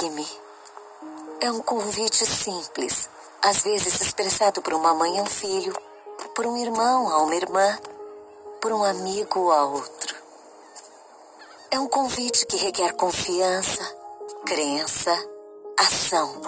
Segue-me. 0.00 0.26
É 1.42 1.50
um 1.50 1.60
convite 1.60 2.24
simples, 2.24 3.06
às 3.42 3.60
vezes 3.60 4.00
expressado 4.00 4.62
por 4.62 4.72
uma 4.72 4.94
mãe 4.94 5.18
a 5.18 5.22
um 5.22 5.26
filho, 5.26 5.76
por 6.34 6.46
um 6.46 6.56
irmão 6.56 7.10
a 7.10 7.22
uma 7.22 7.34
irmã, 7.34 7.78
por 8.62 8.72
um 8.72 8.82
amigo 8.82 9.50
a 9.50 9.64
outro. 9.64 10.16
É 11.70 11.78
um 11.78 11.86
convite 11.86 12.46
que 12.46 12.56
requer 12.56 12.94
confiança, 12.94 13.82
crença, 14.46 15.12
ação. 15.76 16.40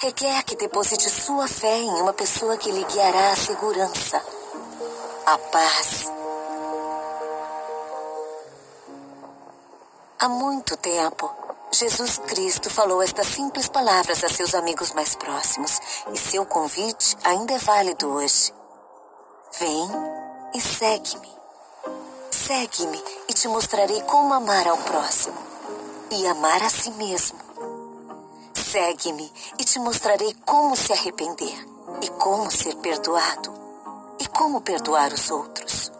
Requer 0.00 0.42
que 0.44 0.56
deposite 0.56 1.08
sua 1.08 1.48
fé 1.48 1.78
em 1.78 2.02
uma 2.02 2.12
pessoa 2.12 2.58
que 2.58 2.70
lhe 2.70 2.84
guiará 2.84 3.32
a 3.32 3.36
segurança, 3.36 4.22
a 5.24 5.38
paz 5.38 6.12
Há 10.22 10.28
muito 10.28 10.76
tempo, 10.76 11.28
Jesus 11.72 12.18
Cristo 12.18 12.70
falou 12.70 13.02
estas 13.02 13.26
simples 13.26 13.68
palavras 13.68 14.22
a 14.22 14.28
seus 14.28 14.54
amigos 14.54 14.92
mais 14.92 15.16
próximos 15.16 15.80
e 16.14 16.16
seu 16.16 16.46
convite 16.46 17.16
ainda 17.24 17.54
é 17.54 17.58
válido 17.58 18.06
hoje. 18.06 18.54
Vem 19.58 19.90
e 20.54 20.60
segue-me. 20.60 21.28
Segue-me 22.30 23.02
e 23.28 23.32
te 23.32 23.48
mostrarei 23.48 24.00
como 24.02 24.32
amar 24.32 24.68
ao 24.68 24.78
próximo 24.78 25.36
e 26.12 26.24
amar 26.28 26.62
a 26.62 26.70
si 26.70 26.92
mesmo. 26.92 27.40
Segue-me 28.54 29.28
e 29.58 29.64
te 29.64 29.80
mostrarei 29.80 30.32
como 30.46 30.76
se 30.76 30.92
arrepender 30.92 31.68
e 32.00 32.08
como 32.10 32.48
ser 32.48 32.76
perdoado 32.76 33.52
e 34.20 34.28
como 34.28 34.60
perdoar 34.60 35.12
os 35.12 35.32
outros. 35.32 35.90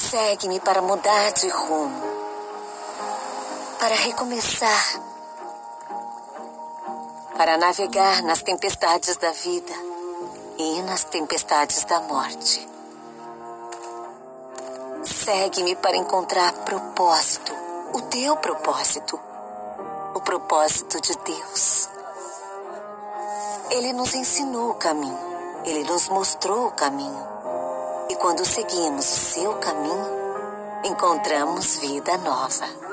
Segue-me 0.00 0.58
para 0.60 0.80
mudar 0.80 1.30
de 1.34 1.46
rumo, 1.50 2.02
para 3.78 3.94
recomeçar, 3.94 5.02
para 7.36 7.58
navegar 7.58 8.22
nas 8.22 8.40
tempestades 8.40 9.16
da 9.18 9.30
vida 9.30 9.72
e 10.56 10.82
nas 10.82 11.04
tempestades 11.04 11.84
da 11.84 12.00
morte. 12.00 12.66
Segue-me 15.04 15.76
para 15.76 15.98
encontrar 15.98 16.50
propósito, 16.64 17.52
o 17.92 18.00
teu 18.00 18.36
propósito, 18.38 19.20
o 20.14 20.20
propósito 20.22 20.98
de 21.02 21.14
Deus. 21.18 21.88
Ele 23.70 23.92
nos 23.92 24.14
ensinou 24.14 24.70
o 24.70 24.74
caminho, 24.74 25.18
ele 25.64 25.84
nos 25.84 26.08
mostrou 26.08 26.68
o 26.68 26.72
caminho. 26.72 27.39
E 28.10 28.16
quando 28.16 28.44
seguimos 28.44 29.06
o 29.06 29.20
seu 29.20 29.54
caminho, 29.60 30.10
encontramos 30.84 31.76
vida 31.76 32.18
nova. 32.18 32.89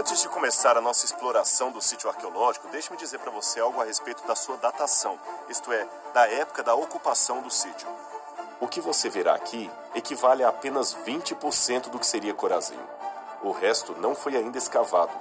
Antes 0.00 0.22
de 0.22 0.28
começar 0.30 0.78
a 0.78 0.80
nossa 0.80 1.04
exploração 1.04 1.70
do 1.70 1.82
sítio 1.82 2.08
arqueológico, 2.08 2.66
deixe-me 2.68 2.96
dizer 2.96 3.18
para 3.18 3.30
você 3.30 3.60
algo 3.60 3.82
a 3.82 3.84
respeito 3.84 4.26
da 4.26 4.34
sua 4.34 4.56
datação, 4.56 5.20
isto 5.46 5.70
é, 5.70 5.86
da 6.14 6.26
época 6.26 6.62
da 6.62 6.74
ocupação 6.74 7.42
do 7.42 7.50
sítio. 7.50 7.86
O 8.58 8.66
que 8.66 8.80
você 8.80 9.10
verá 9.10 9.34
aqui 9.34 9.70
equivale 9.94 10.42
a 10.42 10.48
apenas 10.48 10.96
20% 11.06 11.90
do 11.90 11.98
que 11.98 12.06
seria 12.06 12.32
Corazim. 12.32 12.78
O 13.42 13.50
resto 13.50 13.92
não 14.00 14.14
foi 14.14 14.38
ainda 14.38 14.56
escavado. 14.56 15.12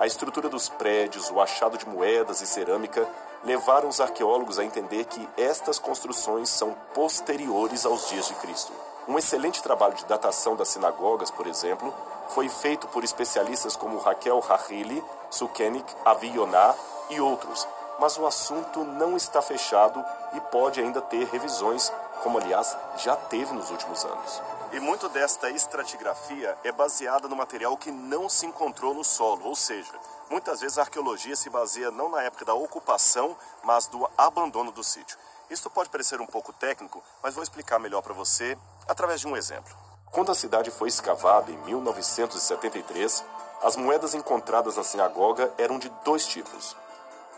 A 0.00 0.06
estrutura 0.06 0.48
dos 0.48 0.66
prédios, 0.66 1.30
o 1.30 1.38
achado 1.38 1.76
de 1.76 1.86
moedas 1.86 2.40
e 2.40 2.46
cerâmica 2.46 3.06
levaram 3.44 3.86
os 3.86 4.00
arqueólogos 4.00 4.58
a 4.58 4.64
entender 4.64 5.04
que 5.04 5.28
estas 5.36 5.78
construções 5.78 6.48
são 6.48 6.72
posteriores 6.94 7.84
aos 7.84 8.08
dias 8.08 8.28
de 8.28 8.34
Cristo. 8.36 8.72
Um 9.06 9.18
excelente 9.18 9.62
trabalho 9.62 9.94
de 9.94 10.06
datação 10.06 10.56
das 10.56 10.68
sinagogas, 10.68 11.30
por 11.30 11.46
exemplo, 11.46 11.94
foi 12.34 12.48
feito 12.48 12.88
por 12.88 13.04
especialistas 13.04 13.76
como 13.76 13.98
Raquel 13.98 14.42
Hachili, 14.48 15.04
Sukenik, 15.30 15.94
Avioná 16.04 16.74
e 17.10 17.20
outros, 17.20 17.66
mas 17.98 18.16
o 18.16 18.26
assunto 18.26 18.84
não 18.84 19.16
está 19.16 19.42
fechado 19.42 20.02
e 20.32 20.40
pode 20.40 20.80
ainda 20.80 21.00
ter 21.00 21.26
revisões, 21.26 21.92
como 22.22 22.38
aliás 22.38 22.76
já 22.96 23.14
teve 23.16 23.52
nos 23.52 23.70
últimos 23.70 24.04
anos. 24.04 24.42
E 24.72 24.80
muito 24.80 25.08
desta 25.10 25.50
estratigrafia 25.50 26.56
é 26.64 26.72
baseada 26.72 27.28
no 27.28 27.36
material 27.36 27.76
que 27.76 27.90
não 27.90 28.28
se 28.28 28.46
encontrou 28.46 28.94
no 28.94 29.04
solo, 29.04 29.44
ou 29.46 29.54
seja, 29.54 29.92
muitas 30.30 30.60
vezes 30.62 30.78
a 30.78 30.82
arqueologia 30.82 31.36
se 31.36 31.50
baseia 31.50 31.90
não 31.90 32.08
na 32.08 32.22
época 32.22 32.46
da 32.46 32.54
ocupação, 32.54 33.36
mas 33.62 33.86
do 33.86 34.08
abandono 34.16 34.72
do 34.72 34.82
sítio. 34.82 35.18
Isso 35.50 35.68
pode 35.68 35.90
parecer 35.90 36.18
um 36.20 36.26
pouco 36.26 36.50
técnico, 36.54 37.02
mas 37.22 37.34
vou 37.34 37.42
explicar 37.42 37.78
melhor 37.78 38.00
para 38.00 38.14
você 38.14 38.56
através 38.88 39.20
de 39.20 39.28
um 39.28 39.36
exemplo. 39.36 39.81
Quando 40.12 40.30
a 40.30 40.34
cidade 40.34 40.70
foi 40.70 40.88
escavada 40.88 41.50
em 41.50 41.56
1973, 41.56 43.24
As 43.62 43.76
moedas 43.76 44.12
encontradas 44.12 44.76
na 44.76 44.82
sinagoga 44.82 45.50
eram 45.56 45.78
de 45.78 45.88
dois 46.04 46.26
tipos. 46.26 46.76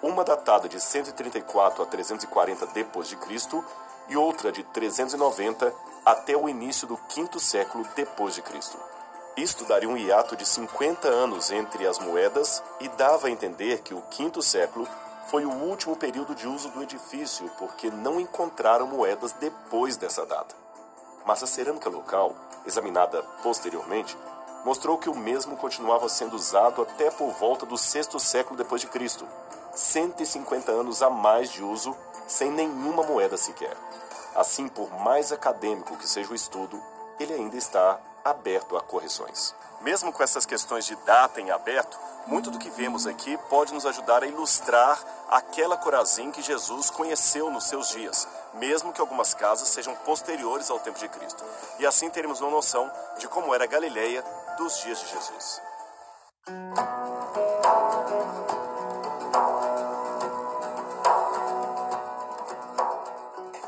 Uma 0.02 0.25
datada 0.25 0.69
de 0.69 0.81
134 0.81 1.83
a 1.83 1.87
340 1.87 2.66
depois 2.69 3.09
de 3.09 3.16
Cristo 3.16 3.62
e 4.09 4.16
outra 4.16 4.50
de 4.50 4.64
390 4.64 5.73
até 6.04 6.35
o 6.35 6.49
início 6.49 6.88
do 6.88 6.97
quinto 6.97 7.38
século 7.38 7.85
Cristo. 8.43 8.78
Isto 9.37 9.66
daria 9.66 9.88
um 9.88 9.99
hiato 9.99 10.35
de 10.35 10.47
50 10.47 11.07
anos 11.09 11.50
entre 11.50 11.87
as 11.87 11.99
moedas 11.99 12.62
e 12.81 12.88
dava 12.88 13.28
a 13.28 13.31
entender 13.31 13.83
que 13.83 13.93
o 13.93 14.00
quinto 14.11 14.43
século 14.43 14.88
foi 15.26 15.45
o 15.45 15.52
último 15.52 15.95
período 15.95 16.35
de 16.35 16.49
uso 16.49 16.71
do 16.71 16.83
edifício, 16.83 17.50
porque 17.59 17.90
não 17.90 18.19
encontraram 18.19 18.87
moedas 18.87 19.33
depois 19.33 19.97
dessa 19.97 20.25
data. 20.25 20.63
Mas 21.25 21.43
a 21.43 21.47
cerâmica 21.47 21.88
local, 21.88 22.35
examinada 22.66 23.23
posteriormente, 23.43 24.16
mostrou 24.64 24.99
que 24.99 25.09
o 25.09 25.14
mesmo 25.14 25.57
continuava 25.57 26.09
sendo 26.09 26.35
usado 26.35 26.83
até 26.83 27.11
por 27.11 27.31
volta 27.33 27.66
do 27.66 27.76
sexto 27.76 28.19
século 28.19 28.57
depois 28.57 28.81
de 28.81 28.87
Cristo, 28.87 29.26
150 29.75 30.73
anos 30.73 31.02
a 31.02 31.11
mais 31.11 31.50
de 31.50 31.62
uso, 31.62 31.97
sem 32.26 32.50
nenhuma 32.50 33.02
moeda 33.02 33.37
sequer. 33.37 33.76
Assim, 34.35 34.69
por 34.69 34.90
mais 35.00 35.33
acadêmico 35.33 35.97
que 35.97 36.09
seja 36.09 36.33
o 36.33 36.35
estudo, 36.35 36.81
ele 37.21 37.35
ainda 37.35 37.57
está 37.57 38.00
aberto 38.25 38.76
a 38.76 38.81
correções. 38.81 39.54
Mesmo 39.81 40.12
com 40.12 40.23
essas 40.23 40.47
questões 40.47 40.87
de 40.87 40.97
data 40.97 41.40
em 41.40 41.50
aberto, 41.50 41.99
muito 42.26 42.50
do 42.50 42.59
que 42.59 42.71
vemos 42.71 43.07
aqui 43.07 43.37
pode 43.49 43.73
nos 43.75 43.87
ajudar 43.87 44.23
a 44.23 44.26
ilustrar 44.26 44.99
aquela 45.31 45.76
Corazim 45.76 46.31
que 46.31 46.43
Jesus 46.43 46.90
conheceu 46.90 47.50
nos 47.50 47.64
seus 47.64 47.90
dias, 47.90 48.26
mesmo 48.54 48.93
que 48.93 49.00
algumas 49.00 49.35
casas 49.35 49.69
sejam 49.69 49.95
posteriores 49.97 50.71
ao 50.71 50.81
tempo 50.81 50.99
de 50.99 51.09
Cristo. 51.09 51.45
E 51.78 51.87
assim 51.87 52.11
teremos 52.11 52.40
uma 52.40 52.50
noção 52.50 52.90
de 53.19 53.28
como 53.28 53.54
era 53.54 53.66
Galileia 53.66 54.25
dos 54.57 54.81
dias 54.83 55.00
de 55.00 55.09
Jesus. 55.09 55.62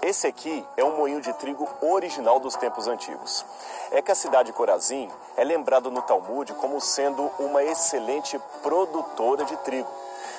Esse 0.06 0.28
aqui 0.28 0.64
é 0.76 0.84
um 0.84 0.96
moinho 0.96 1.20
de 1.20 1.32
trigo 1.32 1.68
original 1.82 2.38
dos 2.38 2.54
tempos 2.54 2.86
antigos. 2.86 3.44
É 3.90 4.00
que 4.00 4.12
a 4.12 4.14
cidade 4.14 4.52
de 4.52 4.56
Corazim 4.56 5.10
é 5.36 5.42
lembrada 5.42 5.90
no 5.90 6.00
Talmud 6.00 6.54
como 6.54 6.80
sendo 6.80 7.28
uma 7.40 7.64
excelente 7.64 8.38
produtora 8.62 9.44
de 9.44 9.56
trigo. 9.64 9.90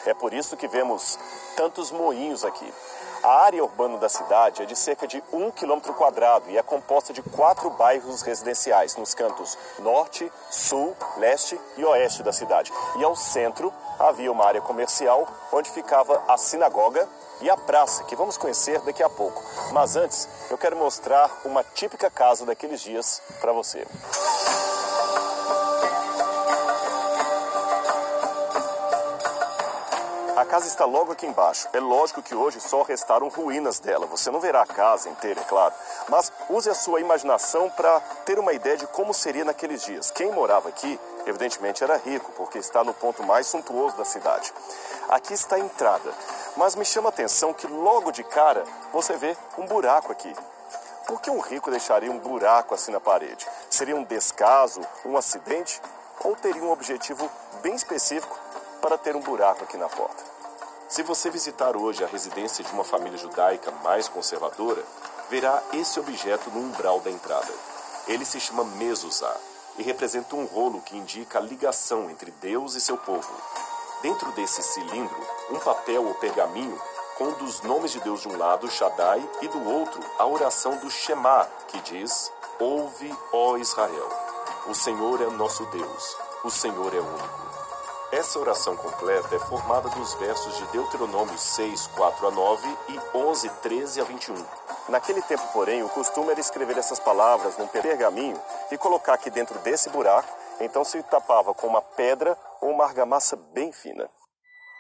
É 0.06 0.14
por 0.14 0.34
isso 0.34 0.56
que 0.56 0.70
vemos 0.70 1.20
tantos 1.58 1.92
moinhos 1.92 2.46
aqui. 2.46 2.74
A 3.22 3.42
área 3.44 3.62
urbana 3.62 3.98
da 3.98 4.08
cidade 4.08 4.64
é 4.64 4.66
de 4.66 4.74
cerca 4.74 5.06
de 5.06 5.22
um 5.34 5.52
quilômetro 5.52 5.94
quadrado 5.96 6.50
e 6.50 6.58
é 6.58 6.64
composta 6.64 7.12
de 7.12 7.22
quatro 7.22 7.70
bairros 7.72 8.22
residenciais 8.22 8.96
nos 8.96 9.14
cantos 9.14 9.58
norte, 9.80 10.32
sul, 10.50 10.96
leste 11.18 11.60
e 11.76 11.84
oeste 11.84 12.24
da 12.24 12.32
cidade. 12.32 12.72
E 13.00 13.04
ao 13.04 13.18
centro 13.18 13.74
havia 14.00 14.32
uma 14.32 14.46
área 14.46 14.62
comercial 14.62 15.28
onde 15.52 15.70
ficava 15.72 16.24
a 16.26 16.38
sinagoga 16.38 17.06
e 17.42 17.50
a 17.50 17.58
praça, 17.58 18.04
que 18.04 18.16
vamos 18.16 18.38
conhecer 18.38 18.80
daqui 18.82 19.04
a 19.04 19.10
pouco. 19.10 19.44
Mas 19.72 19.96
antes, 19.96 20.28
eu 20.50 20.58
quero 20.58 20.76
mostrar 20.76 21.42
uma 21.46 21.64
típica 21.64 22.10
casa 22.10 22.46
daqueles 22.46 22.82
dias 22.82 23.22
para 23.40 23.52
você. 23.52 23.80
A 23.80 24.77
casa 30.48 30.68
está 30.68 30.86
logo 30.86 31.12
aqui 31.12 31.28
embaixo. 31.28 31.68
É 31.74 31.80
lógico 31.80 32.24
que 32.24 32.34
hoje 32.34 32.60
só 32.60 32.82
restaram 32.82 33.28
ruínas 33.28 33.80
dela. 33.80 34.08
Você 34.08 34.32
não 34.32 34.40
verá 34.40 34.62
a 34.62 34.66
casa 34.66 35.10
inteira, 35.10 35.42
é 35.42 35.44
claro. 35.44 35.74
Mas 36.10 36.32
use 36.50 36.70
a 36.70 36.74
sua 36.74 37.00
imaginação 37.00 37.70
para 37.70 38.00
ter 38.26 38.40
uma 38.40 38.54
ideia 38.54 38.78
de 38.78 38.88
como 38.88 39.14
seria 39.14 39.46
naqueles 39.46 39.84
dias. 39.84 40.10
Quem 40.10 40.32
morava 40.32 40.70
aqui, 40.70 41.00
evidentemente, 41.26 41.84
era 41.84 41.98
rico, 41.98 42.32
porque 42.32 42.58
está 42.58 42.84
no 42.84 42.94
ponto 42.94 43.22
mais 43.24 43.46
suntuoso 43.48 43.98
da 43.98 44.06
cidade. 44.06 44.52
Aqui 45.10 45.34
está 45.34 45.58
a 45.58 45.60
entrada. 45.60 46.12
Mas 46.56 46.76
me 46.76 46.86
chama 46.86 47.10
a 47.10 47.12
atenção 47.12 47.54
que 47.54 47.68
logo 47.68 48.12
de 48.12 48.24
cara 48.24 48.64
você 48.92 49.16
vê 49.18 49.38
um 49.58 49.66
buraco 49.66 50.12
aqui. 50.12 50.34
Por 51.06 51.22
que 51.22 51.30
um 51.30 51.40
rico 51.40 51.70
deixaria 51.70 52.12
um 52.12 52.18
buraco 52.18 52.74
assim 52.74 52.92
na 52.92 53.00
parede? 53.00 53.48
Seria 53.70 53.96
um 53.96 54.04
descaso, 54.04 54.82
um 55.06 55.16
acidente? 55.18 55.82
Ou 56.24 56.36
teria 56.36 56.64
um 56.64 56.72
objetivo 56.72 57.30
bem 57.62 57.76
específico 57.76 58.38
para 58.82 58.98
ter 58.98 59.16
um 59.16 59.22
buraco 59.22 59.64
aqui 59.64 59.78
na 59.78 59.88
porta? 59.88 60.37
Se 60.88 61.04
você 61.04 61.30
visitar 61.30 61.76
hoje 61.76 62.02
a 62.02 62.08
residência 62.08 62.64
de 62.64 62.72
uma 62.72 62.84
família 62.84 63.18
judaica 63.18 63.72
mais 63.84 64.08
conservadora, 64.08 64.82
verá 65.30 65.62
esse 65.74 66.00
objeto 66.00 66.50
no 66.50 66.62
umbral 66.62 67.02
da 67.02 67.12
entrada. 67.12 67.52
Ele 68.08 68.24
se 68.24 68.40
chama 68.40 68.64
mezuzá 68.64 69.36
e 69.78 69.84
representa 69.84 70.38
um 70.38 70.46
rolo 70.46 70.82
que 70.82 70.96
indica 70.96 71.40
a 71.40 71.42
ligação 71.42 72.10
entre 72.10 72.32
Deus 72.40 72.76
e 72.76 72.82
seu 72.82 72.98
povo. 72.98 73.30
Dentro 74.02 74.32
desse 74.32 74.64
cilindro, 74.64 75.28
um 75.52 75.60
papel 75.60 76.08
ou 76.08 76.14
pergaminho 76.16 76.80
com 77.18 77.32
dos 77.34 77.62
nomes 77.64 77.92
de 77.92 78.00
Deus 78.00 78.22
de 78.22 78.30
um 78.30 78.38
lado, 78.38 78.70
Shaddai, 78.72 79.22
e 79.42 79.48
do 79.50 79.70
outro, 79.70 80.00
a 80.18 80.26
oração 80.26 80.78
do 80.78 80.90
Shema, 80.90 81.50
que 81.68 81.82
diz: 81.82 82.32
Ouve, 82.60 83.14
ó 83.34 83.58
Israel, 83.58 84.10
o 84.68 84.74
Senhor 84.74 85.22
é 85.22 85.26
nosso 85.32 85.66
Deus, 85.66 86.16
o 86.46 86.50
Senhor 86.50 86.94
é 86.96 87.00
único. 87.00 87.47
Essa 88.10 88.40
oração 88.40 88.78
completa 88.78 89.36
é 89.36 89.40
formada 89.40 89.90
dos 89.90 90.14
versos 90.14 90.56
de 90.56 90.66
Deuteronômio 90.68 91.38
6, 91.38 91.88
4 91.88 92.28
a 92.28 92.32
9 92.32 92.78
e 92.88 93.18
11, 93.18 93.50
13 93.62 94.00
a 94.00 94.04
21. 94.06 94.34
Naquele 94.88 95.22
tempo, 95.24 95.44
porém, 95.52 95.84
o 95.84 95.90
costume 95.90 96.32
era 96.32 96.40
escrever 96.40 96.78
essas 96.78 97.02
palavras 97.02 97.58
num 97.58 97.68
pergaminho 97.68 98.40
e 98.72 98.78
colocar 98.78 99.14
aqui 99.14 99.30
dentro 99.30 99.60
desse 99.60 99.90
buraco, 99.90 100.34
então 100.62 100.86
se 100.86 101.04
tapava 101.04 101.54
com 101.54 101.68
uma 101.68 101.82
pedra 101.82 102.38
ou 102.62 102.72
uma 102.72 102.86
argamassa 102.86 103.36
bem 103.54 103.74
fina. 103.74 104.10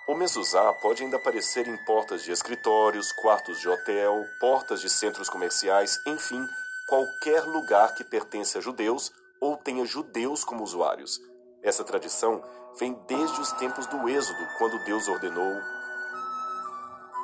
O 0.07 0.15
mezuzá 0.15 0.71
pode 0.81 1.03
ainda 1.03 1.17
aparecer 1.17 1.67
em 1.67 1.77
portas 1.83 2.23
de 2.23 2.31
escritórios, 2.31 3.11
quartos 3.11 3.59
de 3.59 3.67
hotel, 3.67 4.23
portas 4.39 4.79
de 4.79 4.89
centros 4.89 5.29
comerciais, 5.29 5.97
enfim, 6.07 6.41
qualquer 6.87 7.43
lugar 7.43 7.93
que 7.93 8.05
pertence 8.05 8.57
a 8.57 8.61
judeus 8.61 9.11
ou 9.41 9.57
tenha 9.57 9.85
judeus 9.85 10.45
como 10.45 10.63
usuários. 10.63 11.19
Essa 11.61 11.83
tradição 11.83 12.41
vem 12.79 12.93
desde 13.07 13.39
os 13.41 13.51
tempos 13.53 13.85
do 13.87 14.07
Êxodo, 14.07 14.39
quando 14.57 14.83
Deus 14.85 15.07
ordenou: 15.07 15.53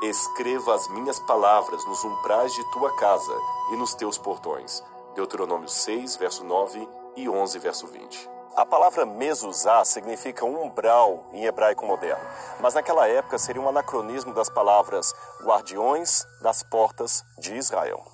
Escreva 0.04 0.76
as 0.76 0.88
minhas 0.90 1.20
palavras 1.22 1.86
nos 1.86 2.04
umbrais 2.04 2.54
de 2.54 2.72
tua 2.72 2.96
casa 2.96 3.36
e 3.72 3.78
nos 3.78 3.94
teus 3.94 4.18
portões. 4.18 4.84
Deuteronômio 5.16 5.70
6, 5.70 6.16
verso 6.18 6.44
9 6.44 6.88
e 7.16 7.30
11, 7.30 7.60
verso 7.60 7.88
20. 7.88 8.30
A 8.56 8.66
palavra 8.66 9.06
mezuzá 9.06 9.84
significa 9.84 10.46
umbral 10.46 11.26
em 11.32 11.46
hebraico 11.46 11.86
moderno, 11.86 12.24
mas 12.60 12.76
naquela 12.76 13.08
época 13.08 13.40
seria 13.40 13.62
um 13.62 13.68
anacronismo 13.68 14.32
das 14.34 14.48
palavras 14.48 15.12
guardiões 15.44 16.24
das 16.42 16.62
portas 16.62 17.24
de 17.40 17.56
Israel. 17.56 18.13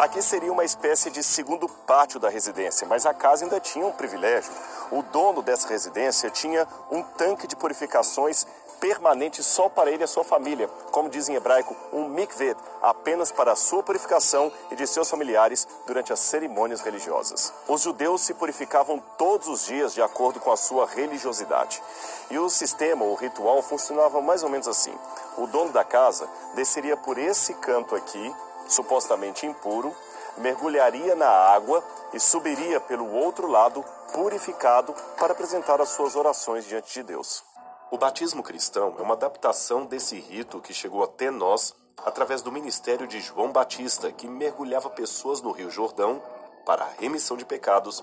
Aqui 0.00 0.22
seria 0.22 0.50
uma 0.50 0.64
espécie 0.64 1.10
de 1.10 1.22
segundo 1.22 1.68
pátio 1.68 2.18
da 2.18 2.30
residência, 2.30 2.86
mas 2.88 3.04
a 3.04 3.12
casa 3.12 3.44
ainda 3.44 3.60
tinha 3.60 3.84
um 3.84 3.92
privilégio. 3.92 4.50
O 4.90 5.02
dono 5.02 5.42
dessa 5.42 5.68
residência 5.68 6.30
tinha 6.30 6.66
um 6.90 7.02
tanque 7.02 7.46
de 7.46 7.54
purificações 7.54 8.46
permanente 8.80 9.42
só 9.42 9.68
para 9.68 9.90
ele 9.90 10.02
e 10.02 10.04
a 10.04 10.08
sua 10.08 10.24
família, 10.24 10.68
como 10.90 11.10
diz 11.10 11.28
em 11.28 11.34
hebraico, 11.34 11.76
um 11.92 12.08
mikveh, 12.08 12.56
apenas 12.80 13.30
para 13.30 13.52
a 13.52 13.56
sua 13.56 13.82
purificação 13.82 14.50
e 14.70 14.74
de 14.74 14.86
seus 14.86 15.10
familiares 15.10 15.68
durante 15.86 16.14
as 16.14 16.20
cerimônias 16.20 16.80
religiosas. 16.80 17.52
Os 17.68 17.82
judeus 17.82 18.22
se 18.22 18.32
purificavam 18.32 19.02
todos 19.18 19.48
os 19.48 19.66
dias 19.66 19.92
de 19.92 20.00
acordo 20.00 20.40
com 20.40 20.50
a 20.50 20.56
sua 20.56 20.86
religiosidade. 20.86 21.82
E 22.30 22.38
o 22.38 22.48
sistema, 22.48 23.04
o 23.04 23.14
ritual, 23.16 23.60
funcionava 23.60 24.22
mais 24.22 24.42
ou 24.42 24.48
menos 24.48 24.66
assim. 24.66 24.94
O 25.36 25.46
dono 25.46 25.72
da 25.72 25.84
casa 25.84 26.26
desceria 26.54 26.96
por 26.96 27.18
esse 27.18 27.52
canto 27.52 27.94
aqui, 27.94 28.34
supostamente 28.72 29.46
impuro, 29.46 29.94
mergulharia 30.36 31.14
na 31.14 31.28
água 31.28 31.84
e 32.12 32.20
subiria 32.20 32.80
pelo 32.80 33.10
outro 33.12 33.46
lado, 33.46 33.84
purificado, 34.12 34.94
para 35.18 35.32
apresentar 35.32 35.80
as 35.80 35.90
suas 35.90 36.16
orações 36.16 36.64
diante 36.64 36.92
de 36.94 37.02
Deus. 37.02 37.42
O 37.90 37.98
batismo 37.98 38.42
cristão 38.42 38.94
é 38.98 39.02
uma 39.02 39.14
adaptação 39.14 39.84
desse 39.84 40.18
rito 40.18 40.60
que 40.60 40.72
chegou 40.72 41.02
até 41.02 41.30
nós 41.30 41.74
através 42.04 42.40
do 42.40 42.52
ministério 42.52 43.06
de 43.06 43.20
João 43.20 43.52
Batista, 43.52 44.10
que 44.12 44.28
mergulhava 44.28 44.88
pessoas 44.88 45.40
no 45.40 45.50
Rio 45.50 45.70
Jordão 45.70 46.22
para 46.64 46.84
a 46.84 46.90
remissão 46.98 47.36
de 47.36 47.44
pecados 47.44 48.02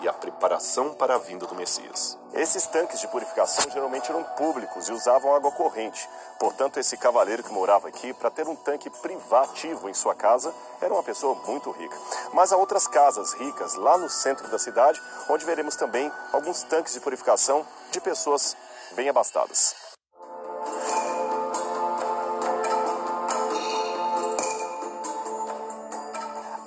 e 0.00 0.08
a 0.08 0.12
preparação 0.12 0.92
para 0.94 1.14
a 1.14 1.18
vinda 1.18 1.46
do 1.46 1.54
Messias. 1.54 2.18
Esses 2.34 2.66
tanques 2.66 3.00
de 3.00 3.08
purificação 3.08 3.70
geralmente 3.70 4.10
eram 4.10 4.22
públicos 4.22 4.88
e 4.88 4.92
usavam 4.92 5.34
água 5.34 5.50
corrente. 5.52 6.08
Portanto, 6.38 6.78
esse 6.78 6.96
cavaleiro 6.96 7.42
que 7.42 7.52
morava 7.52 7.88
aqui, 7.88 8.12
para 8.12 8.30
ter 8.30 8.46
um 8.46 8.54
tanque 8.54 8.90
privativo 8.90 9.88
em 9.88 9.94
sua 9.94 10.14
casa, 10.14 10.54
era 10.80 10.92
uma 10.92 11.02
pessoa 11.02 11.34
muito 11.46 11.70
rica. 11.70 11.96
Mas 12.32 12.52
há 12.52 12.56
outras 12.56 12.86
casas 12.86 13.32
ricas 13.32 13.74
lá 13.74 13.96
no 13.96 14.10
centro 14.10 14.48
da 14.48 14.58
cidade, 14.58 15.00
onde 15.30 15.46
veremos 15.46 15.76
também 15.76 16.12
alguns 16.32 16.62
tanques 16.62 16.92
de 16.92 17.00
purificação 17.00 17.66
de 17.90 18.00
pessoas 18.00 18.56
bem 18.94 19.08
abastadas. 19.08 19.85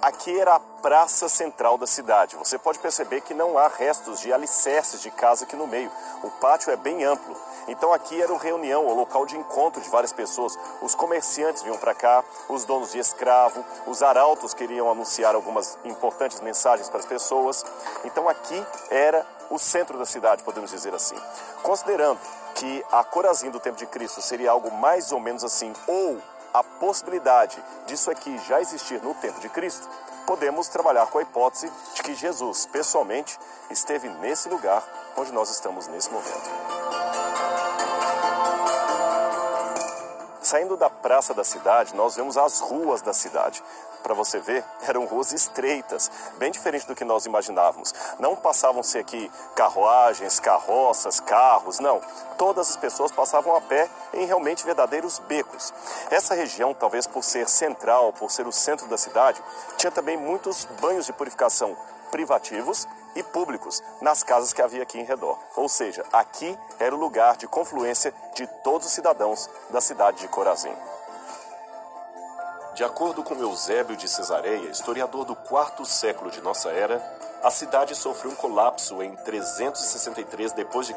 Aqui 0.09 0.39
era 0.39 0.55
a 0.55 0.59
praça 0.59 1.29
central 1.29 1.77
da 1.77 1.85
cidade. 1.85 2.35
Você 2.35 2.57
pode 2.57 2.79
perceber 2.79 3.21
que 3.21 3.31
não 3.31 3.59
há 3.59 3.67
restos 3.67 4.19
de 4.21 4.33
alicerces 4.33 5.03
de 5.03 5.11
casa 5.11 5.45
aqui 5.45 5.55
no 5.55 5.67
meio. 5.67 5.91
O 6.23 6.31
pátio 6.31 6.71
é 6.71 6.75
bem 6.75 7.03
amplo. 7.03 7.37
Então 7.67 7.93
aqui 7.93 8.19
era 8.19 8.33
uma 8.33 8.41
reunião, 8.41 8.87
o 8.87 8.95
local 8.95 9.23
de 9.27 9.37
encontro 9.37 9.79
de 9.79 9.87
várias 9.87 10.11
pessoas. 10.11 10.57
Os 10.81 10.95
comerciantes 10.95 11.61
vinham 11.61 11.77
para 11.77 11.93
cá, 11.93 12.23
os 12.49 12.65
donos 12.65 12.91
de 12.91 12.97
escravo, 12.97 13.63
os 13.85 14.01
arautos 14.01 14.55
queriam 14.55 14.89
anunciar 14.89 15.35
algumas 15.35 15.77
importantes 15.85 16.41
mensagens 16.41 16.89
para 16.89 17.01
as 17.01 17.05
pessoas. 17.05 17.63
Então 18.03 18.27
aqui 18.27 18.65
era 18.89 19.23
o 19.51 19.59
centro 19.59 19.95
da 19.99 20.07
cidade, 20.07 20.41
podemos 20.41 20.71
dizer 20.71 20.91
assim. 20.91 21.21
Considerando 21.61 22.19
que 22.55 22.83
a 22.91 23.03
Corazim 23.03 23.51
do 23.51 23.59
tempo 23.59 23.77
de 23.77 23.85
Cristo 23.85 24.23
seria 24.23 24.49
algo 24.49 24.71
mais 24.71 25.11
ou 25.11 25.19
menos 25.19 25.43
assim, 25.43 25.71
ou 25.85 26.19
a 26.53 26.63
possibilidade 26.63 27.61
disso 27.85 28.09
aqui 28.09 28.37
já 28.47 28.61
existir 28.61 29.01
no 29.01 29.13
tempo 29.15 29.39
de 29.39 29.49
Cristo, 29.49 29.87
podemos 30.25 30.67
trabalhar 30.67 31.07
com 31.07 31.17
a 31.17 31.21
hipótese 31.21 31.71
de 31.95 32.03
que 32.03 32.13
Jesus, 32.13 32.65
pessoalmente, 32.67 33.37
esteve 33.69 34.09
nesse 34.09 34.49
lugar 34.49 34.83
onde 35.17 35.31
nós 35.31 35.49
estamos 35.49 35.87
nesse 35.87 36.09
momento. 36.11 36.78
Saindo 40.49 40.75
da 40.75 40.89
praça 40.89 41.31
da 41.31 41.43
cidade, 41.43 41.93
nós 41.93 42.15
vemos 42.15 42.35
as 42.35 42.59
ruas 42.59 43.03
da 43.03 43.13
cidade 43.13 43.61
para 44.01 44.15
você 44.15 44.39
ver, 44.39 44.65
eram 44.81 45.05
ruas 45.05 45.31
estreitas, 45.31 46.09
bem 46.39 46.49
diferente 46.49 46.87
do 46.87 46.95
que 46.95 47.05
nós 47.05 47.27
imaginávamos. 47.27 47.93
Não 48.17 48.35
passavam-se 48.35 48.97
aqui 48.97 49.31
carruagens, 49.55 50.39
carroças, 50.39 51.19
carros, 51.19 51.77
não. 51.77 52.01
Todas 52.35 52.71
as 52.71 52.77
pessoas 52.77 53.11
passavam 53.11 53.55
a 53.55 53.61
pé 53.61 53.87
em 54.11 54.25
realmente 54.25 54.65
verdadeiros 54.65 55.19
becos. 55.19 55.71
Essa 56.09 56.33
região, 56.33 56.73
talvez 56.73 57.05
por 57.05 57.23
ser 57.23 57.47
central, 57.47 58.11
por 58.13 58.31
ser 58.31 58.47
o 58.47 58.51
centro 58.51 58.87
da 58.87 58.97
cidade, 58.97 59.39
tinha 59.77 59.91
também 59.91 60.17
muitos 60.17 60.65
banhos 60.81 61.05
de 61.05 61.13
purificação 61.13 61.77
privativos 62.11 62.87
e 63.15 63.23
públicos 63.23 63.81
nas 64.01 64.23
casas 64.23 64.53
que 64.53 64.61
havia 64.61 64.83
aqui 64.83 64.99
em 64.99 65.05
redor. 65.05 65.37
Ou 65.55 65.67
seja, 65.67 66.05
aqui 66.11 66.57
era 66.79 66.93
o 66.93 66.99
lugar 66.99 67.37
de 67.37 67.47
confluência 67.47 68.13
de 68.35 68.45
todos 68.63 68.87
os 68.87 68.93
cidadãos 68.93 69.49
da 69.69 69.81
cidade 69.81 70.19
de 70.19 70.27
Corazim. 70.27 70.73
De 72.75 72.83
acordo 72.83 73.23
com 73.23 73.35
Eusébio 73.35 73.97
de 73.97 74.07
Cesareia, 74.07 74.69
historiador 74.69 75.25
do 75.25 75.35
quarto 75.35 75.85
século 75.85 76.31
de 76.31 76.41
nossa 76.41 76.69
era, 76.69 77.03
a 77.43 77.51
cidade 77.51 77.95
sofreu 77.95 78.31
um 78.31 78.35
colapso 78.35 79.01
em 79.03 79.15
363 79.17 80.53
d.C., 80.53 80.93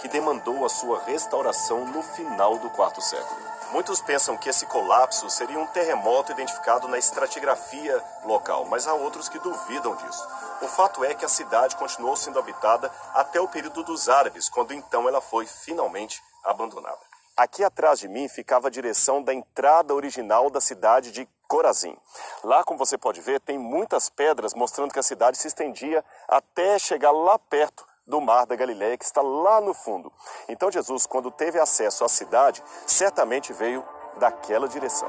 que 0.00 0.08
demandou 0.08 0.64
a 0.64 0.68
sua 0.68 1.00
restauração 1.04 1.84
no 1.86 2.02
final 2.02 2.58
do 2.58 2.70
quarto 2.70 3.00
século. 3.02 3.40
Muitos 3.72 4.00
pensam 4.00 4.36
que 4.36 4.48
esse 4.48 4.66
colapso 4.66 5.30
seria 5.30 5.58
um 5.58 5.66
terremoto 5.68 6.32
identificado 6.32 6.88
na 6.88 6.98
estratigrafia 6.98 8.02
local, 8.24 8.64
mas 8.64 8.88
há 8.88 8.94
outros 8.94 9.28
que 9.28 9.38
duvidam 9.38 9.94
disso. 9.94 10.28
O 10.60 10.66
fato 10.66 11.04
é 11.04 11.14
que 11.14 11.24
a 11.24 11.28
cidade 11.28 11.76
continuou 11.76 12.16
sendo 12.16 12.38
habitada 12.40 12.90
até 13.14 13.40
o 13.40 13.46
período 13.46 13.84
dos 13.84 14.08
árabes, 14.08 14.48
quando 14.48 14.74
então 14.74 15.08
ela 15.08 15.20
foi 15.20 15.46
finalmente 15.46 16.20
abandonada. 16.44 16.98
Aqui 17.36 17.62
atrás 17.62 18.00
de 18.00 18.08
mim 18.08 18.28
ficava 18.28 18.66
a 18.66 18.70
direção 18.70 19.22
da 19.22 19.32
entrada 19.32 19.94
original 19.94 20.50
da 20.50 20.60
cidade 20.60 21.12
de 21.12 21.28
Corazim. 21.46 21.96
Lá, 22.42 22.64
como 22.64 22.78
você 22.78 22.98
pode 22.98 23.20
ver, 23.20 23.40
tem 23.40 23.56
muitas 23.56 24.10
pedras 24.10 24.52
mostrando 24.52 24.92
que 24.92 24.98
a 24.98 25.02
cidade 25.02 25.38
se 25.38 25.48
estendia 25.48 26.04
até 26.28 26.78
chegar 26.78 27.12
lá 27.12 27.38
perto 27.38 27.84
do 28.06 28.20
Mar 28.20 28.46
da 28.46 28.56
Galileia, 28.56 28.96
que 28.96 29.04
está 29.04 29.22
lá 29.22 29.60
no 29.60 29.72
fundo. 29.74 30.12
Então 30.48 30.70
Jesus, 30.70 31.06
quando 31.06 31.30
teve 31.30 31.58
acesso 31.58 32.04
à 32.04 32.08
cidade, 32.08 32.62
certamente 32.86 33.52
veio 33.52 33.84
daquela 34.18 34.68
direção. 34.68 35.08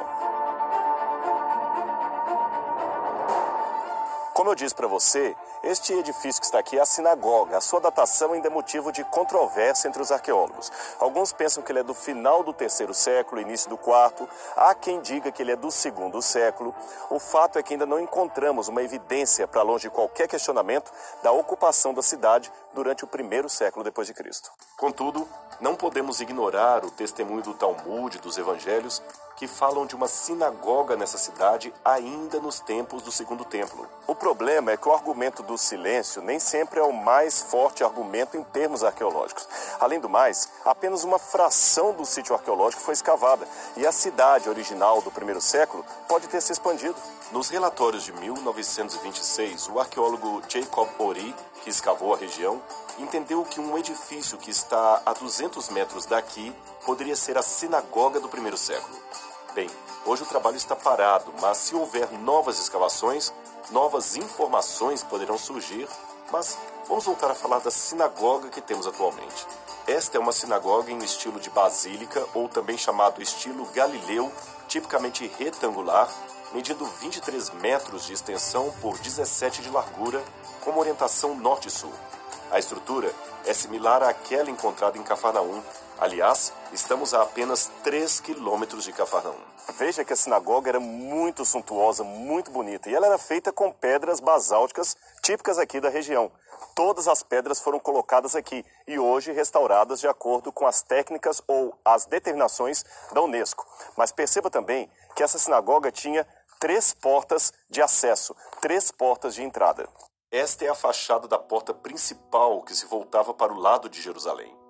Como 4.34 4.50
eu 4.50 4.56
disse 4.56 4.74
para 4.74 4.88
você, 4.88 5.36
este 5.64 5.94
edifício 5.94 6.42
que 6.42 6.46
está 6.46 6.60
aqui 6.60 6.78
é 6.78 6.82
a 6.82 6.86
sinagoga. 6.86 7.58
A 7.58 7.62
sua 7.62 7.80
datação 7.80 8.34
ainda 8.34 8.48
é 8.48 8.50
motivo 8.50 8.92
de 8.92 9.04
controvérsia 9.04 9.88
entre 9.88 10.02
os 10.02 10.12
arqueólogos. 10.12 10.72
Alguns 11.00 11.32
pensam 11.32 11.62
que 11.62 11.72
ele 11.72 11.80
é 11.80 11.84
do 11.84 11.94
final 11.94 12.44
do 12.44 12.52
terceiro 12.52 12.94
século, 12.94 13.42
início 13.42 13.70
do 13.70 13.78
quarto. 13.78 14.28
Há 14.56 14.74
quem 14.74 15.02
diga 15.02 15.32
que 15.32 15.42
ele 15.42 15.52
é 15.52 15.56
do 15.56 15.70
segundo 15.70 16.22
século. 16.22 16.74
O 17.10 17.20
fato 17.20 17.60
é 17.60 17.64
que 17.64 17.74
ainda 17.74 17.86
não 17.86 18.00
encontramos 18.00 18.68
uma 18.68 18.82
evidência, 18.82 19.48
para 19.48 19.62
longe 19.62 19.88
de 19.88 19.94
qualquer 19.94 20.28
questionamento, 20.28 20.92
da 21.22 21.32
ocupação 21.32 21.94
da 21.94 22.02
cidade 22.02 22.52
durante 22.74 23.04
o 23.04 23.08
primeiro 23.08 23.50
século 23.50 23.84
depois 23.84 24.08
de 24.08 24.14
Cristo. 24.14 24.52
Contudo, 24.78 25.28
não 25.60 25.76
podemos 25.76 26.20
ignorar 26.22 26.84
o 26.84 26.90
testemunho 26.90 27.44
do 27.44 27.54
Talmud 27.54 28.18
dos 28.20 28.38
evangelhos 28.38 29.02
que 29.42 29.48
falam 29.48 29.88
de 29.88 29.96
uma 29.96 30.08
sinagoga 30.08 30.96
nessa 30.96 31.18
cidade 31.18 31.74
ainda 31.84 32.40
nos 32.40 32.60
tempos 32.60 33.02
do 33.02 33.12
segundo 33.12 33.44
templo. 33.44 33.90
O 34.06 34.14
problema 34.14 34.70
é 34.70 34.78
que 34.78 34.88
o 34.88 34.94
argumento 34.94 35.42
do 35.42 35.58
silêncio 35.58 36.22
nem 36.22 36.38
sempre 36.38 36.80
é 36.80 36.84
o 36.84 36.94
mais 36.94 37.42
forte 37.42 37.84
argumento 37.84 38.38
em 38.38 38.44
termos 38.44 38.84
arqueológicos. 38.84 39.48
Além 39.80 40.00
do 40.00 40.08
mais, 40.08 40.48
apenas 40.64 41.04
uma 41.04 41.18
fração 41.18 41.92
do 41.92 42.06
sítio 42.06 42.36
arqueológico 42.36 42.84
foi 42.84 42.94
escavada 42.94 43.48
e 43.76 43.84
a 43.84 43.92
cidade 43.92 44.48
original 44.48 45.02
do 45.02 45.10
primeiro 45.10 45.42
século 45.42 45.84
pode 46.08 46.28
ter 46.28 46.40
se 46.40 46.52
expandido. 46.52 46.96
Nos 47.32 47.50
relatórios 47.50 48.04
de 48.04 48.14
1926, 48.14 49.70
o 49.70 49.80
arqueólogo 49.80 50.44
Jacob 50.48 50.88
Ori, 51.00 51.34
que 51.64 51.70
escavou 51.72 52.14
a 52.14 52.18
região, 52.18 52.62
entendeu 53.00 53.44
que 53.44 53.60
um 53.60 53.76
edifício 53.76 54.38
que 54.38 54.52
está 54.52 55.02
a 55.04 55.14
200 55.14 55.70
metros 55.70 56.06
daqui 56.06 56.56
poderia 56.86 57.16
ser 57.16 57.40
a 57.40 57.42
sinagoga 57.42 58.20
do 58.20 58.30
primeiro 58.30 58.58
século. 58.58 59.02
Bem, 59.54 59.70
hoje 60.06 60.24
o 60.24 60.26
trabalho 60.26 60.56
está 60.56 60.78
parado, 60.78 61.34
mas 61.42 61.58
se 61.58 61.76
houver 61.76 62.10
novas 62.20 62.58
escavações, 62.58 63.34
novas 63.70 64.16
informações 64.16 65.04
poderão 65.04 65.38
surgir. 65.38 65.90
Mas 66.32 66.58
vamos 66.88 67.04
voltar 67.04 67.30
a 67.30 67.36
falar 67.36 67.60
da 67.60 67.70
sinagoga 67.70 68.48
que 68.48 68.62
temos 68.62 68.88
atualmente. 68.88 69.46
Esta 69.86 70.16
é 70.16 70.22
uma 70.22 70.32
sinagoga 70.32 70.90
em 70.90 70.98
estilo 71.00 71.38
de 71.38 71.50
basílica, 71.50 72.26
ou 72.34 72.48
também 72.48 72.78
chamado 72.78 73.22
estilo 73.22 73.66
galileu, 73.74 74.32
tipicamente 74.70 75.30
retangular, 75.38 76.10
medindo 76.54 76.86
23 76.86 77.50
metros 77.56 78.06
de 78.06 78.14
extensão 78.14 78.74
por 78.80 78.98
17 79.00 79.62
de 79.62 79.70
largura, 79.70 80.24
com 80.62 80.80
orientação 80.80 81.36
norte-sul. 81.36 81.92
A 82.50 82.58
estrutura 82.58 83.14
é 83.46 83.54
similar 83.54 84.02
àquela 84.02 84.50
encontrada 84.50 84.98
em 84.98 85.04
Cafarnaum, 85.04 85.62
Aliás, 86.02 86.52
estamos 86.74 87.14
a 87.14 87.22
apenas 87.22 87.70
3 87.84 88.22
quilômetros 88.22 88.86
de 88.86 88.92
Cafarnaum. 88.92 89.38
Veja 89.78 90.04
que 90.04 90.12
a 90.12 90.16
sinagoga 90.16 90.68
era 90.68 90.80
muito 90.80 91.46
suntuosa, 91.46 92.04
muito 92.04 92.50
bonita, 92.50 92.90
e 92.90 92.96
ela 92.96 93.06
era 93.06 93.20
feita 93.20 93.54
com 93.54 93.72
pedras 93.72 94.20
basálticas 94.20 94.98
típicas 95.22 95.60
aqui 95.60 95.80
da 95.80 95.90
região. 95.90 96.32
Todas 96.74 97.08
as 97.08 97.22
pedras 97.22 97.60
foram 97.60 97.80
colocadas 97.80 98.36
aqui 98.36 98.66
e 98.88 98.98
hoje 98.98 99.32
restauradas 99.32 100.00
de 100.00 100.08
acordo 100.08 100.52
com 100.52 100.66
as 100.66 100.82
técnicas 100.82 101.40
ou 101.48 101.78
as 101.86 102.08
determinações 102.08 102.84
da 103.14 103.22
Unesco. 103.22 103.64
Mas 103.96 104.12
perceba 104.12 104.50
também 104.50 104.90
que 105.16 105.22
essa 105.22 105.38
sinagoga 105.38 105.92
tinha 105.92 106.26
três 106.60 106.96
portas 106.96 107.54
de 107.70 107.80
acesso, 107.80 108.36
três 108.60 108.90
portas 108.90 109.36
de 109.36 109.44
entrada. 109.44 109.88
Esta 110.32 110.66
é 110.66 110.70
a 110.70 110.74
fachada 110.74 111.28
da 111.28 111.38
porta 111.38 111.76
principal 111.76 112.64
que 112.64 112.74
se 112.74 112.88
voltava 112.88 113.36
para 113.36 113.54
o 113.54 113.60
lado 113.60 113.88
de 113.88 114.02
Jerusalém. 114.02 114.61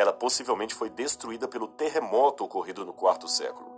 Ela 0.00 0.14
possivelmente 0.14 0.74
foi 0.74 0.88
destruída 0.88 1.46
pelo 1.46 1.68
terremoto 1.68 2.42
ocorrido 2.42 2.86
no 2.86 2.92
quarto 2.94 3.28
século. 3.28 3.68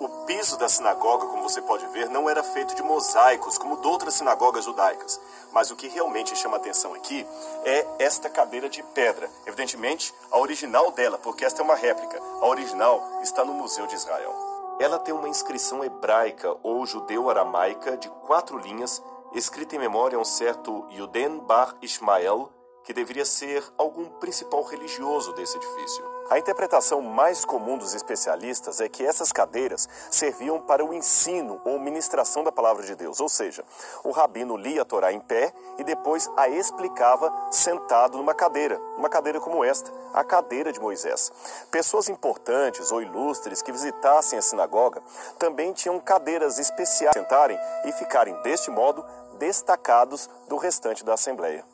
O 0.00 0.26
piso 0.26 0.58
da 0.58 0.68
sinagoga, 0.68 1.26
como 1.26 1.44
você 1.44 1.62
pode 1.62 1.86
ver, 1.88 2.08
não 2.08 2.28
era 2.28 2.42
feito 2.42 2.74
de 2.74 2.82
mosaicos, 2.82 3.56
como 3.56 3.80
de 3.80 3.86
outras 3.86 4.14
sinagogas 4.14 4.64
judaicas. 4.64 5.20
Mas 5.52 5.70
o 5.70 5.76
que 5.76 5.86
realmente 5.86 6.34
chama 6.34 6.56
atenção 6.56 6.94
aqui 6.94 7.24
é 7.64 7.86
esta 8.00 8.28
cadeira 8.28 8.68
de 8.68 8.82
pedra. 8.82 9.30
Evidentemente, 9.46 10.12
a 10.32 10.38
original 10.40 10.90
dela, 10.90 11.16
porque 11.16 11.44
esta 11.44 11.62
é 11.62 11.64
uma 11.64 11.76
réplica. 11.76 12.20
A 12.40 12.46
original 12.46 13.20
está 13.22 13.44
no 13.44 13.54
Museu 13.54 13.86
de 13.86 13.94
Israel. 13.94 14.34
Ela 14.80 14.98
tem 14.98 15.14
uma 15.14 15.28
inscrição 15.28 15.84
hebraica 15.84 16.56
ou 16.60 16.84
judeu-aramaica 16.84 17.96
de 17.96 18.08
quatro 18.26 18.58
linhas, 18.58 19.00
escrita 19.32 19.76
em 19.76 19.78
memória 19.78 20.18
a 20.18 20.20
um 20.20 20.24
certo 20.24 20.88
Yuden 20.90 21.38
Bar 21.38 21.76
Ishmael, 21.80 22.50
que 22.84 22.92
deveria 22.92 23.24
ser 23.24 23.62
algum 23.76 24.06
principal 24.18 24.62
religioso 24.62 25.32
desse 25.32 25.56
edifício. 25.56 26.20
A 26.30 26.38
interpretação 26.38 27.02
mais 27.02 27.44
comum 27.44 27.76
dos 27.76 27.92
especialistas 27.92 28.80
é 28.80 28.88
que 28.88 29.04
essas 29.04 29.32
cadeiras 29.32 29.88
serviam 30.10 30.60
para 30.60 30.84
o 30.84 30.94
ensino 30.94 31.60
ou 31.64 31.78
ministração 31.80 32.44
da 32.44 32.52
palavra 32.52 32.84
de 32.84 32.94
Deus, 32.94 33.18
ou 33.20 33.28
seja, 33.28 33.64
o 34.04 34.12
rabino 34.12 34.56
lia 34.56 34.82
a 34.82 34.84
Torá 34.84 35.12
em 35.12 35.18
pé 35.18 35.52
e 35.76 35.82
depois 35.82 36.30
a 36.36 36.48
explicava 36.48 37.32
sentado 37.50 38.16
numa 38.16 38.32
cadeira, 38.32 38.80
uma 38.96 39.08
cadeira 39.08 39.40
como 39.40 39.64
esta, 39.64 39.92
a 40.14 40.22
cadeira 40.22 40.72
de 40.72 40.78
Moisés. 40.78 41.32
Pessoas 41.70 42.08
importantes 42.08 42.92
ou 42.92 43.02
ilustres 43.02 43.60
que 43.60 43.72
visitassem 43.72 44.38
a 44.38 44.42
sinagoga 44.42 45.02
também 45.36 45.72
tinham 45.72 45.98
cadeiras 45.98 46.60
especiais 46.60 47.12
sentarem 47.12 47.58
e 47.84 47.92
ficarem 47.92 48.40
deste 48.42 48.70
modo 48.70 49.04
destacados 49.38 50.30
do 50.48 50.56
restante 50.56 51.04
da 51.04 51.14
assembleia. 51.14 51.64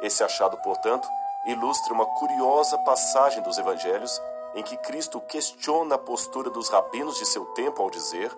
Esse 0.00 0.22
achado, 0.22 0.56
portanto, 0.58 1.08
ilustra 1.46 1.92
uma 1.92 2.06
curiosa 2.06 2.78
passagem 2.78 3.42
dos 3.42 3.58
evangelhos 3.58 4.20
em 4.54 4.62
que 4.62 4.76
Cristo 4.76 5.20
questiona 5.20 5.96
a 5.96 5.98
postura 5.98 6.48
dos 6.50 6.68
rabinos 6.68 7.18
de 7.18 7.26
seu 7.26 7.44
tempo 7.46 7.82
ao 7.82 7.90
dizer: 7.90 8.36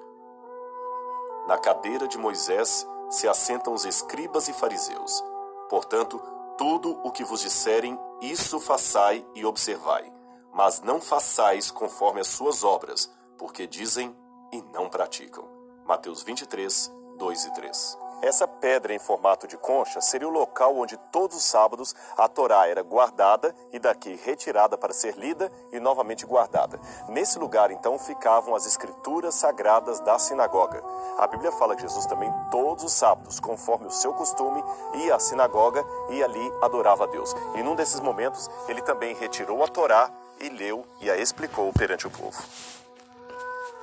Na 1.46 1.58
cadeira 1.58 2.08
de 2.08 2.18
Moisés 2.18 2.86
se 3.10 3.28
assentam 3.28 3.72
os 3.72 3.84
escribas 3.84 4.48
e 4.48 4.52
fariseus. 4.52 5.22
Portanto, 5.68 6.20
tudo 6.56 6.98
o 7.04 7.10
que 7.10 7.24
vos 7.24 7.40
disserem, 7.40 7.98
isso 8.20 8.58
façai 8.58 9.24
e 9.34 9.44
observai. 9.44 10.10
Mas 10.52 10.80
não 10.80 11.00
façais 11.00 11.70
conforme 11.70 12.20
as 12.20 12.28
suas 12.28 12.64
obras, 12.64 13.10
porque 13.36 13.66
dizem 13.66 14.16
e 14.52 14.62
não 14.72 14.88
praticam. 14.88 15.46
Mateus 15.84 16.22
23, 16.22 16.90
2 17.18 17.44
e 17.44 17.54
3. 17.54 17.98
Essa 18.22 18.48
pedra 18.48 18.94
em 18.94 18.98
formato 18.98 19.46
de 19.46 19.56
concha 19.58 20.00
seria 20.00 20.26
o 20.26 20.32
local 20.32 20.76
onde 20.76 20.96
todos 21.12 21.36
os 21.36 21.44
sábados 21.44 21.94
a 22.16 22.26
Torá 22.26 22.66
era 22.66 22.82
guardada 22.82 23.54
e 23.72 23.78
daqui 23.78 24.18
retirada 24.24 24.76
para 24.78 24.92
ser 24.92 25.16
lida 25.16 25.52
e 25.70 25.78
novamente 25.78 26.24
guardada. 26.24 26.80
Nesse 27.08 27.38
lugar, 27.38 27.70
então, 27.70 27.98
ficavam 27.98 28.54
as 28.54 28.66
escrituras 28.66 29.34
sagradas 29.34 30.00
da 30.00 30.18
sinagoga. 30.18 30.82
A 31.18 31.26
Bíblia 31.26 31.52
fala 31.52 31.76
que 31.76 31.82
Jesus 31.82 32.06
também, 32.06 32.32
todos 32.50 32.84
os 32.84 32.92
sábados, 32.92 33.38
conforme 33.38 33.86
o 33.86 33.92
seu 33.92 34.14
costume, 34.14 34.64
ia 34.94 35.14
à 35.14 35.18
sinagoga 35.18 35.84
e 36.10 36.22
ali 36.22 36.52
adorava 36.62 37.04
a 37.04 37.06
Deus. 37.06 37.34
E 37.54 37.62
num 37.62 37.74
desses 37.74 38.00
momentos, 38.00 38.50
ele 38.66 38.80
também 38.82 39.14
retirou 39.14 39.62
a 39.62 39.68
Torá 39.68 40.10
e 40.40 40.48
leu 40.48 40.84
e 41.00 41.10
a 41.10 41.16
explicou 41.16 41.72
perante 41.72 42.06
o 42.06 42.10
povo. 42.10 42.42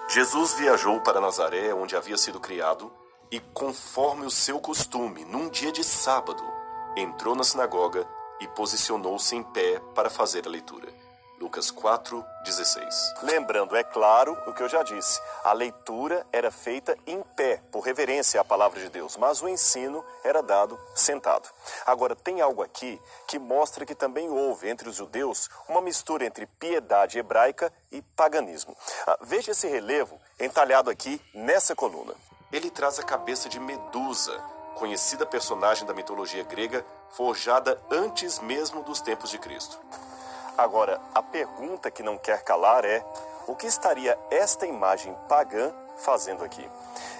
Jesus 0.10 0.54
viajou 0.54 1.00
para 1.02 1.22
Nazaré, 1.22 1.74
onde 1.74 1.96
havia 1.96 2.18
sido 2.18 2.40
criado 2.40 2.92
e, 3.34 3.40
conforme 3.52 4.28
o 4.28 4.30
seu 4.30 4.60
costume, 4.60 5.26
num 5.26 5.50
dia 5.50 5.72
de 5.72 5.84
sábado, 5.84 6.44
entrou 6.96 7.36
na 7.36 7.44
sinagoga 7.44 8.06
e 8.40 8.48
posicionou-se 8.50 9.36
em 9.36 9.42
pé 9.42 9.82
para 9.96 10.08
fazer 10.08 10.46
a 10.46 10.52
leitura. 10.52 10.88
Lucas 11.40 11.72
4, 11.72 12.24
16. 12.46 13.14
Lembrando, 13.24 13.76
é 13.76 13.84
claro, 13.84 14.38
o 14.46 14.54
que 14.54 14.62
eu 14.62 14.70
já 14.70 14.84
disse, 14.84 15.20
a 15.44 15.52
leitura 15.52 16.24
era 16.32 16.52
feita 16.52 16.96
em 17.08 17.24
pé, 17.36 17.60
por 17.72 17.80
reverência 17.80 18.40
à 18.40 18.46
palavra 18.46 18.80
de 18.80 18.90
Deus, 18.90 19.18
mas 19.18 19.42
o 19.42 19.50
ensino 19.50 20.06
era 20.24 20.44
dado 20.44 20.80
sentado. 20.94 21.50
Agora, 21.88 22.16
tem 22.16 22.40
algo 22.40 22.62
aqui 22.62 23.02
que 23.28 23.40
mostra 23.40 23.84
que 23.84 23.96
também 23.96 24.30
houve 24.30 24.70
entre 24.70 24.88
os 24.88 24.96
judeus 24.96 25.50
uma 25.68 25.82
mistura 25.82 26.24
entre 26.24 26.46
piedade 26.46 27.18
hebraica 27.18 27.74
e 27.92 28.00
paganismo. 28.16 28.78
Ah, 29.08 29.18
veja 29.22 29.54
esse 29.54 29.68
relevo 29.68 30.22
entalhado 30.40 30.92
aqui 30.92 31.20
nessa 31.34 31.76
coluna 31.76 32.14
ele 32.54 32.70
traz 32.70 33.00
a 33.00 33.04
cabeça 33.04 33.50
de 33.50 33.60
Medusa, 33.60 34.40
conhecida 34.76 35.26
personagem 35.26 35.88
da 35.88 35.94
mitologia 35.94 36.44
grega, 36.44 36.86
forjada 37.10 37.82
antes 37.90 38.40
mesmo 38.40 38.84
dos 38.84 39.02
tempos 39.02 39.32
de 39.32 39.40
Cristo. 39.40 39.80
Agora, 40.56 41.02
a 41.16 41.24
pergunta 41.24 41.90
que 41.90 42.04
não 42.04 42.16
quer 42.16 42.44
calar 42.44 42.86
é: 42.86 43.04
o 43.48 43.56
que 43.56 43.66
estaria 43.66 44.18
esta 44.30 44.68
imagem 44.68 45.18
pagã 45.28 45.74
fazendo 45.98 46.44
aqui? 46.44 46.70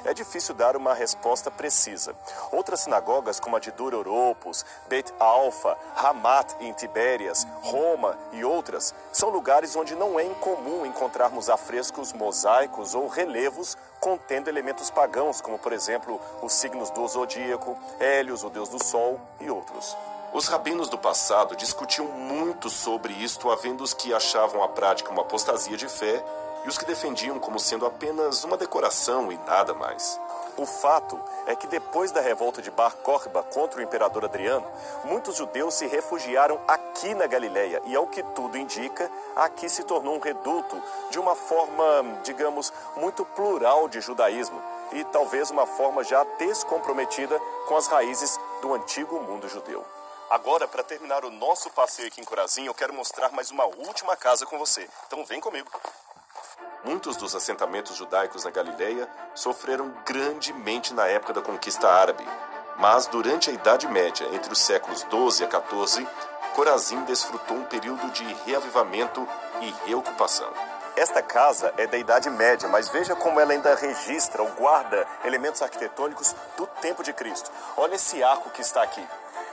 É 0.06 0.14
difícil 0.14 0.54
dar 0.54 0.76
uma 0.76 0.94
resposta 0.94 1.50
precisa. 1.50 2.14
Outras 2.52 2.82
sinagogas, 2.82 3.40
como 3.40 3.56
a 3.56 3.60
de 3.60 3.72
Duroropos, 3.72 4.64
Beit 4.88 5.12
Alfa, 5.18 5.78
Hamat 5.96 6.56
em 6.60 6.74
Tibérias, 6.74 7.48
Roma 7.62 8.16
e 8.34 8.44
outras, 8.44 8.94
são 9.12 9.30
lugares 9.30 9.76
onde 9.76 9.96
não 9.96 10.20
é 10.20 10.26
incomum 10.26 10.86
encontrarmos 10.86 11.50
afrescos 11.50 12.14
mosaicos 12.14 12.94
ou 12.94 13.08
relevos 13.08 13.78
contendo 14.04 14.50
elementos 14.50 14.90
pagãos, 14.90 15.40
como 15.40 15.58
por 15.58 15.72
exemplo 15.72 16.20
os 16.42 16.52
signos 16.52 16.90
do 16.90 17.08
zodíaco, 17.08 17.78
Hélios, 18.02 18.44
o 18.44 18.50
deus 18.50 18.68
do 18.68 18.84
sol 18.84 19.18
e 19.40 19.50
outros. 19.50 19.96
Os 20.34 20.50
rabinos 20.50 20.90
do 20.90 20.98
passado 20.98 21.56
discutiam 21.56 22.06
muito 22.08 22.70
sobre 22.70 23.14
isto, 23.14 23.50
havendo 23.50 23.82
os 23.82 23.94
que 23.94 24.14
achavam 24.14 24.62
a 24.62 24.68
prática 24.68 25.10
uma 25.10 25.22
apostasia 25.22 25.78
de 25.78 25.88
fé 25.88 26.22
e 26.64 26.70
os 26.70 26.78
que 26.78 26.86
defendiam 26.86 27.40
como 27.40 27.60
sendo 27.60 27.86
apenas 27.86 28.44
uma 28.44 28.58
decoração 28.58 29.32
e 29.32 29.38
nada 29.40 29.74
mais. 29.74 30.20
O 30.56 30.66
fato 30.66 31.20
é 31.48 31.56
que 31.56 31.66
depois 31.66 32.12
da 32.12 32.22
revolta 32.22 32.62
de 32.62 32.70
Bar 32.70 32.96
Kokhba 32.98 33.42
contra 33.42 33.80
o 33.80 33.84
imperador 33.84 34.24
Adriano, 34.24 34.66
muitos 35.04 35.36
judeus 35.36 35.74
se 35.74 35.88
refugiaram 35.88 36.62
aqui 36.68 37.16
na 37.16 37.26
Galileia 37.26 37.82
e, 37.86 37.96
ao 37.96 38.06
que 38.06 38.22
tudo 38.22 38.58
indica, 38.58 39.10
aqui 39.36 39.68
se 39.68 39.84
tornou 39.84 40.16
um 40.16 40.20
reduto 40.20 40.80
de 41.10 41.20
uma 41.20 41.36
forma, 41.36 41.84
digamos, 42.24 42.72
muito 42.96 43.26
plural 43.26 43.88
de 43.88 44.00
judaísmo 44.00 44.62
e 44.92 45.04
talvez 45.06 45.50
uma 45.50 45.66
forma 45.66 46.04
já 46.04 46.24
descomprometida 46.38 47.40
com 47.68 47.76
as 47.76 47.88
raízes 47.88 48.40
do 48.62 48.76
antigo 48.76 49.20
mundo 49.22 49.50
judeu. 49.50 49.84
Agora, 50.30 50.68
para 50.68 50.84
terminar 50.84 51.26
o 51.26 51.32
nosso 51.32 51.70
passeio 51.72 52.08
aqui 52.08 52.22
em 52.22 52.24
Corazim, 52.24 52.66
eu 52.66 52.74
quero 52.74 52.94
mostrar 52.94 53.32
mais 53.32 53.50
uma 53.50 53.66
última 53.66 54.16
casa 54.16 54.46
com 54.46 54.58
você. 54.58 54.88
Então 55.08 55.26
vem 55.26 55.40
comigo. 55.40 55.70
Muitos 56.84 57.16
dos 57.16 57.34
assentamentos 57.34 57.96
judaicos 57.96 58.44
na 58.44 58.52
Galileia 58.52 59.08
sofreram 59.34 59.94
grandemente 60.06 60.94
na 60.94 61.08
época 61.08 61.34
da 61.34 61.42
conquista 61.42 61.90
árabe, 61.90 62.28
mas 62.78 63.08
durante 63.08 63.50
a 63.50 63.54
Idade 63.54 63.88
Média, 63.88 64.28
entre 64.34 64.52
os 64.52 64.60
séculos 64.60 65.04
12 65.04 65.44
a 65.44 65.48
14, 65.48 66.08
Corazim 66.54 67.04
desfrutou 67.06 67.58
um 67.58 67.64
período 67.64 68.12
de 68.12 68.24
reavivamento 68.46 69.28
e 69.62 69.74
reocupação. 69.88 70.52
Esta 70.96 71.24
casa 71.24 71.74
é 71.78 71.88
da 71.88 71.98
Idade 71.98 72.30
Média, 72.30 72.70
mas 72.70 72.90
veja 72.90 73.16
como 73.16 73.40
ela 73.40 73.52
ainda 73.52 73.74
registra 73.74 74.44
ou 74.44 74.50
guarda 74.50 75.08
elementos 75.26 75.62
arquitetônicos 75.64 76.36
do 76.56 76.68
tempo 76.68 77.02
de 77.02 77.12
Cristo. 77.14 77.50
Olha 77.76 77.96
esse 77.96 78.24
arco 78.24 78.52
que 78.52 78.62
está 78.62 78.84
aqui, 78.84 79.04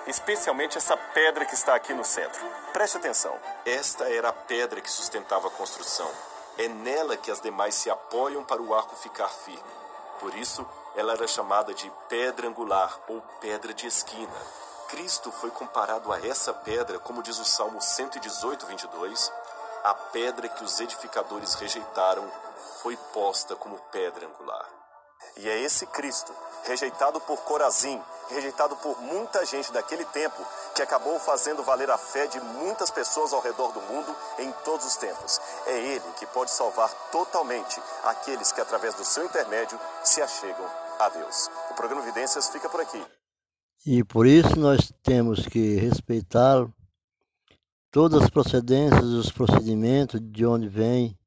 especialmente 0.07 0.77
essa 0.77 0.97
pedra 0.97 1.47
que 1.47 1.55
está 1.55 1.75
aqui 1.75 1.95
no 1.95 2.05
centro. 2.05 2.45
Preste 2.75 2.99
atenção. 2.99 3.35
Esta 3.65 4.05
era 4.11 4.29
a 4.29 4.33
pedra 4.35 4.83
que 4.83 4.91
sustentava 4.91 5.49
a 5.49 5.51
construção. 5.51 6.11
É 6.59 6.69
nela 6.69 7.17
que 7.17 7.31
as 7.31 7.41
demais 7.41 7.75
se 7.75 7.91
apoiam 7.91 8.45
para 8.45 8.61
o 8.61 8.75
arco 8.75 8.95
ficar 8.97 9.29
firme. 9.29 9.63
Por 10.19 10.35
isso, 10.35 10.67
ela 10.95 11.13
era 11.13 11.27
chamada 11.27 11.73
de 11.73 11.91
pedra 12.09 12.49
angular 12.49 12.99
ou 13.09 13.21
pedra 13.41 13.73
de 13.73 13.87
esquina. 13.87 14.35
Cristo 14.89 15.31
foi 15.31 15.51
comparado 15.51 16.13
a 16.13 16.19
essa 16.27 16.53
pedra, 16.53 16.99
como 16.99 17.23
diz 17.23 17.39
o 17.39 17.45
Salmo 17.45 17.81
118, 17.81 18.67
22, 18.67 19.33
a 19.85 19.95
pedra 19.95 20.49
que 20.49 20.65
os 20.65 20.81
edificadores 20.81 21.55
rejeitaram 21.55 22.31
foi 22.83 22.97
posta 23.13 23.55
como 23.57 23.79
pedra 23.93 24.27
angular. 24.27 24.80
E 25.37 25.49
é 25.49 25.61
esse 25.61 25.87
Cristo, 25.87 26.33
rejeitado 26.65 27.21
por 27.21 27.39
Corazim, 27.43 28.01
rejeitado 28.29 28.77
por 28.77 29.01
muita 29.01 29.45
gente 29.45 29.73
daquele 29.73 30.05
tempo, 30.07 30.37
que 30.75 30.83
acabou 30.83 31.19
fazendo 31.19 31.63
valer 31.63 31.91
a 31.91 31.99
fé 31.99 32.27
de 32.27 32.41
muitas 32.41 32.91
pessoas 32.91 33.33
ao 33.33 33.41
redor 33.41 33.73
do 33.73 33.81
mundo 33.81 34.15
em 34.39 34.53
todos 34.65 34.87
os 34.87 34.97
tempos. 34.97 35.41
É 35.67 35.79
Ele 35.79 36.05
que 36.19 36.27
pode 36.27 36.51
salvar 36.51 36.91
totalmente 37.11 37.81
aqueles 38.05 38.53
que, 38.53 38.61
através 38.61 38.95
do 38.95 39.05
seu 39.05 39.25
intermédio, 39.25 39.79
se 40.05 40.23
achegam 40.23 40.67
a 40.99 41.09
Deus. 41.09 41.51
O 41.71 41.75
programa 41.75 42.03
Evidências 42.03 42.49
fica 42.49 42.69
por 42.69 42.81
aqui. 42.81 43.03
E 43.87 44.05
por 44.05 44.27
isso 44.27 44.59
nós 44.59 44.93
temos 45.03 45.47
que 45.47 45.77
respeitar 45.77 46.69
todas 47.91 48.23
as 48.23 48.31
procedências, 48.31 49.05
os 49.05 49.33
procedimentos 49.33 50.21
de 50.23 50.45
onde 50.45 50.69
vem 50.69 51.19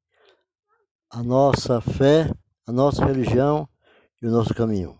a 1.10 1.22
nossa 1.22 1.80
fé, 1.80 2.30
a 2.66 2.72
nossa 2.72 3.04
religião 3.04 3.68
e 4.24 4.26
o 4.26 4.30
nosso 4.30 4.54
caminho. 4.54 4.98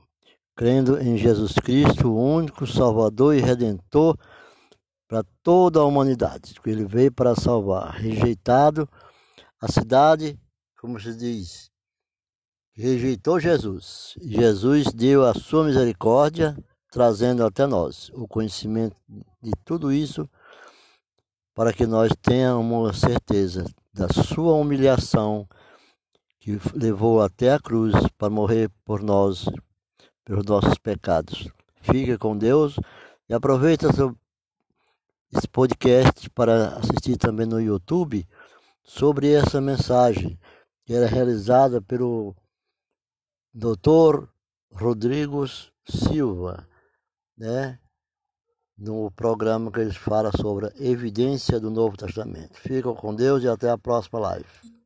Crendo 0.55 1.01
em 1.01 1.17
Jesus 1.17 1.55
Cristo, 1.55 2.13
o 2.13 2.37
único 2.37 2.67
Salvador 2.67 3.35
e 3.35 3.41
Redentor 3.41 4.19
para 5.09 5.25
toda 5.43 5.81
a 5.81 5.85
humanidade. 5.85 6.55
Ele 6.67 6.85
veio 6.85 7.11
para 7.11 7.35
salvar. 7.35 7.95
Rejeitado, 7.95 8.87
a 9.59 9.73
cidade, 9.73 10.39
como 10.79 11.01
se 11.01 11.17
diz, 11.17 11.71
rejeitou 12.75 13.41
Jesus. 13.41 14.15
Jesus 14.21 14.93
deu 14.93 15.25
a 15.25 15.33
sua 15.33 15.65
misericórdia, 15.65 16.55
trazendo 16.91 17.47
até 17.47 17.67
nós 17.67 18.11
o 18.13 18.29
conhecimento 18.29 18.95
de 19.41 19.53
tudo 19.65 19.91
isso, 19.91 20.29
para 21.55 21.73
que 21.73 21.87
nós 21.87 22.13
tenhamos 22.21 23.01
certeza 23.01 23.65
da 23.91 24.07
sua 24.09 24.53
humilhação, 24.53 25.49
que 26.45 26.61
levou 26.75 27.23
até 27.23 27.55
a 27.55 27.59
cruz 27.59 27.95
para 28.19 28.29
morrer 28.29 28.71
por 28.85 29.03
nós, 29.03 29.49
pelos 30.27 30.45
nossos 30.45 30.77
pecados. 30.77 31.49
Fica 31.81 32.19
com 32.19 32.37
Deus 32.37 32.79
e 33.27 33.33
aproveita 33.33 33.89
esse 35.33 35.49
podcast 35.49 36.29
para 36.29 36.77
assistir 36.77 37.17
também 37.17 37.47
no 37.47 37.59
YouTube 37.59 38.29
sobre 38.83 39.33
essa 39.33 39.59
mensagem 39.59 40.39
que 40.85 40.93
era 40.93 41.07
realizada 41.07 41.81
pelo 41.81 42.37
Dr. 43.55 44.29
Rodrigo 44.71 45.47
Silva, 45.89 46.69
né? 47.39 47.79
No 48.77 49.11
programa 49.13 49.73
que 49.73 49.81
eles 49.81 49.97
falam 49.97 50.31
sobre 50.39 50.67
a 50.67 50.73
evidência 50.79 51.59
do 51.59 51.71
Novo 51.71 51.97
Testamento. 51.97 52.61
Ficam 52.61 52.95
com 52.95 53.15
Deus 53.15 53.43
e 53.43 53.49
até 53.49 53.71
a 53.71 53.79
próxima 53.79 54.19
live. 54.19 54.84